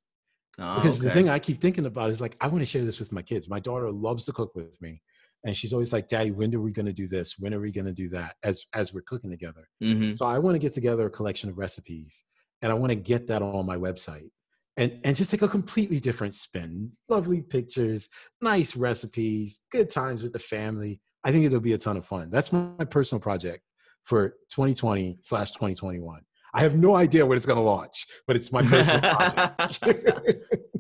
Oh, 0.58 0.76
because 0.76 1.00
okay. 1.00 1.08
the 1.08 1.14
thing 1.14 1.30
I 1.30 1.40
keep 1.40 1.62
thinking 1.62 1.86
about 1.86 2.10
is 2.10 2.22
like, 2.22 2.36
I 2.42 2.48
want 2.48 2.60
to 2.60 2.66
share 2.66 2.84
this 2.84 3.00
with 3.00 3.12
my 3.12 3.22
kids. 3.22 3.48
My 3.48 3.60
daughter 3.60 3.92
loves 3.92 4.26
to 4.26 4.34
cook 4.34 4.56
with 4.56 4.82
me. 4.82 5.02
And 5.46 5.56
she's 5.56 5.72
always 5.72 5.94
like, 5.94 6.08
Daddy, 6.08 6.32
when 6.32 6.54
are 6.54 6.62
we 6.62 6.74
going 6.74 6.86
to 6.86 6.94
do 6.94 7.08
this? 7.08 7.36
When 7.40 7.54
are 7.54 7.62
we 7.62 7.72
going 7.72 7.86
to 7.86 7.94
do 7.94 8.10
that? 8.10 8.36
As 8.44 8.66
as 8.74 8.94
we're 8.94 9.02
cooking 9.02 9.32
together. 9.32 9.70
Mm-hmm. 9.82 10.12
So 10.12 10.26
I 10.26 10.38
want 10.40 10.56
to 10.56 10.60
get 10.60 10.74
together 10.74 11.06
a 11.06 11.10
collection 11.10 11.50
of 11.50 11.58
recipes, 11.58 12.24
and 12.62 12.72
I 12.72 12.76
want 12.76 12.90
to 12.90 12.96
get 12.96 13.28
that 13.28 13.42
on 13.42 13.66
my 13.66 13.78
website, 13.78 14.32
and 14.76 15.00
and 15.06 15.16
just 15.16 15.30
take 15.30 15.42
a 15.42 15.48
completely 15.48 16.02
different 16.02 16.34
spin. 16.34 16.92
Lovely 17.08 17.42
pictures, 17.42 18.10
nice 18.42 18.76
recipes, 18.76 19.62
good 19.72 19.90
times 19.90 20.24
with 20.24 20.34
the 20.34 20.40
family. 20.40 21.00
I 21.24 21.32
think 21.32 21.46
it'll 21.46 21.62
be 21.62 21.74
a 21.74 21.78
ton 21.78 21.96
of 21.96 22.06
fun. 22.06 22.30
That's 22.30 22.52
my, 22.52 22.68
my 22.78 22.86
personal 22.86 23.22
project 23.22 23.64
for 24.04 24.36
2020 24.52 25.20
slash 25.22 25.52
2021. 25.52 26.22
I 26.54 26.62
have 26.62 26.76
no 26.76 26.96
idea 26.96 27.26
when 27.26 27.36
it's 27.36 27.46
going 27.46 27.58
to 27.58 27.64
launch, 27.64 28.08
but 28.28 28.36
it's 28.36 28.52
my 28.52 28.62
personal 28.62 29.02
project. 29.02 30.10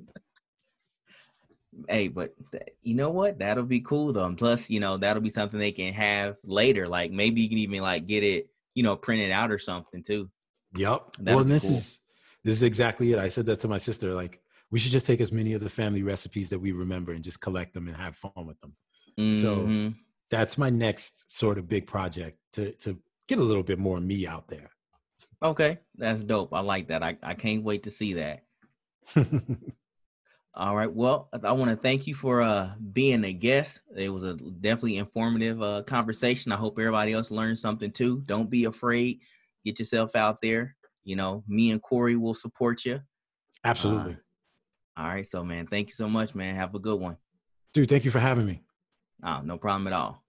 hey, 1.89 2.08
but 2.08 2.34
you 2.82 2.95
know 2.95 3.10
what? 3.10 3.39
That'll 3.39 3.63
be 3.63 3.82
cool 3.82 4.13
though. 4.13 4.25
And 4.25 4.38
plus, 4.38 4.69
you 4.69 4.79
know, 4.79 4.97
that'll 4.97 5.21
be 5.21 5.29
something 5.29 5.60
they 5.60 5.71
can 5.71 5.93
have 5.93 6.38
later. 6.43 6.88
Like 6.88 7.12
maybe 7.12 7.41
you 7.41 7.49
can 7.49 7.58
even 7.58 7.82
like 7.82 8.08
get 8.08 8.23
it, 8.23 8.49
you 8.75 8.84
know, 8.84 8.95
printed 8.95 9.32
out 9.32 9.51
or 9.51 9.60
something 9.60 10.03
too. 10.03 10.29
Yep. 10.75 11.15
That'll 11.19 11.36
well, 11.38 11.45
this 11.45 11.63
cool. 11.63 11.71
is 11.71 11.99
this 12.43 12.55
is 12.55 12.63
exactly 12.63 13.13
it. 13.13 13.19
I 13.19 13.29
said 13.29 13.45
that 13.47 13.60
to 13.62 13.67
my 13.67 13.77
sister. 13.77 14.13
Like, 14.13 14.41
we 14.71 14.79
should 14.79 14.91
just 14.91 15.05
take 15.05 15.19
as 15.19 15.32
many 15.32 15.53
of 15.53 15.62
the 15.62 15.69
family 15.69 16.03
recipes 16.03 16.49
that 16.51 16.60
we 16.60 16.71
remember 16.71 17.12
and 17.12 17.23
just 17.23 17.41
collect 17.41 17.73
them 17.73 17.88
and 17.88 17.97
have 17.97 18.15
fun 18.15 18.32
with 18.45 18.60
them. 18.62 18.75
Mm-hmm. 19.19 19.41
So 19.41 19.93
that's 20.29 20.58
my 20.58 20.69
next 20.69 21.32
sort 21.32 21.58
of 21.58 21.67
big 21.67 21.88
project 21.88 22.38
to 22.53 22.71
to 22.73 22.97
get 23.27 23.39
a 23.39 23.43
little 23.43 23.63
bit 23.63 23.79
more 23.79 23.99
me 23.99 24.27
out 24.27 24.47
there. 24.47 24.71
Okay, 25.41 25.80
that's 25.95 26.23
dope. 26.23 26.54
I 26.54 26.60
like 26.60 26.89
that. 26.89 27.02
I, 27.02 27.17
I 27.23 27.34
can't 27.34 27.63
wait 27.63 27.84
to 27.84 27.91
see 27.91 28.13
that. 28.13 28.43
All 30.56 30.75
right. 30.75 30.93
Well, 30.93 31.30
I 31.43 31.54
want 31.54 31.71
to 31.71 31.78
thank 31.78 32.06
you 32.08 32.13
for 32.13 32.41
uh, 32.41 32.71
being 32.91 33.23
a 33.23 33.32
guest. 33.32 33.80
It 33.95 34.10
was 34.10 34.23
a 34.23 34.34
definitely 34.34 34.97
informative 34.97 35.62
uh, 35.62 35.84
conversation. 35.84 36.52
I 36.52 36.58
hope 36.58 36.78
everybody 36.78 37.13
else 37.13 37.32
learned 37.32 37.60
something 37.60 37.91
too. 37.91 38.23
Don't 38.25 38.49
be 38.49 38.65
afraid. 38.65 39.21
Get 39.63 39.80
yourself 39.80 40.15
out 40.15 40.41
there. 40.41 40.75
You 41.06 41.15
know, 41.15 41.43
me 41.47 41.71
and 41.71 41.82
Corey 41.82 42.17
will 42.17 42.34
support 42.34 42.84
you. 42.84 42.99
Absolutely. 43.63 44.17
Uh, 44.97 45.02
all 45.02 45.08
right. 45.08 45.25
So, 45.25 45.45
man, 45.45 45.67
thank 45.67 45.88
you 45.88 45.93
so 45.93 46.10
much, 46.10 46.36
man. 46.36 46.56
Have 46.56 46.75
a 46.75 46.80
good 46.80 46.99
one. 46.99 47.15
Dude, 47.73 47.88
thank 47.88 48.04
you 48.04 48.12
for 48.12 48.19
having 48.19 48.45
me. 48.45 48.62
Oh, 49.23 49.41
no 49.43 49.58
problem 49.58 49.88
at 49.88 49.93
all. 49.93 50.23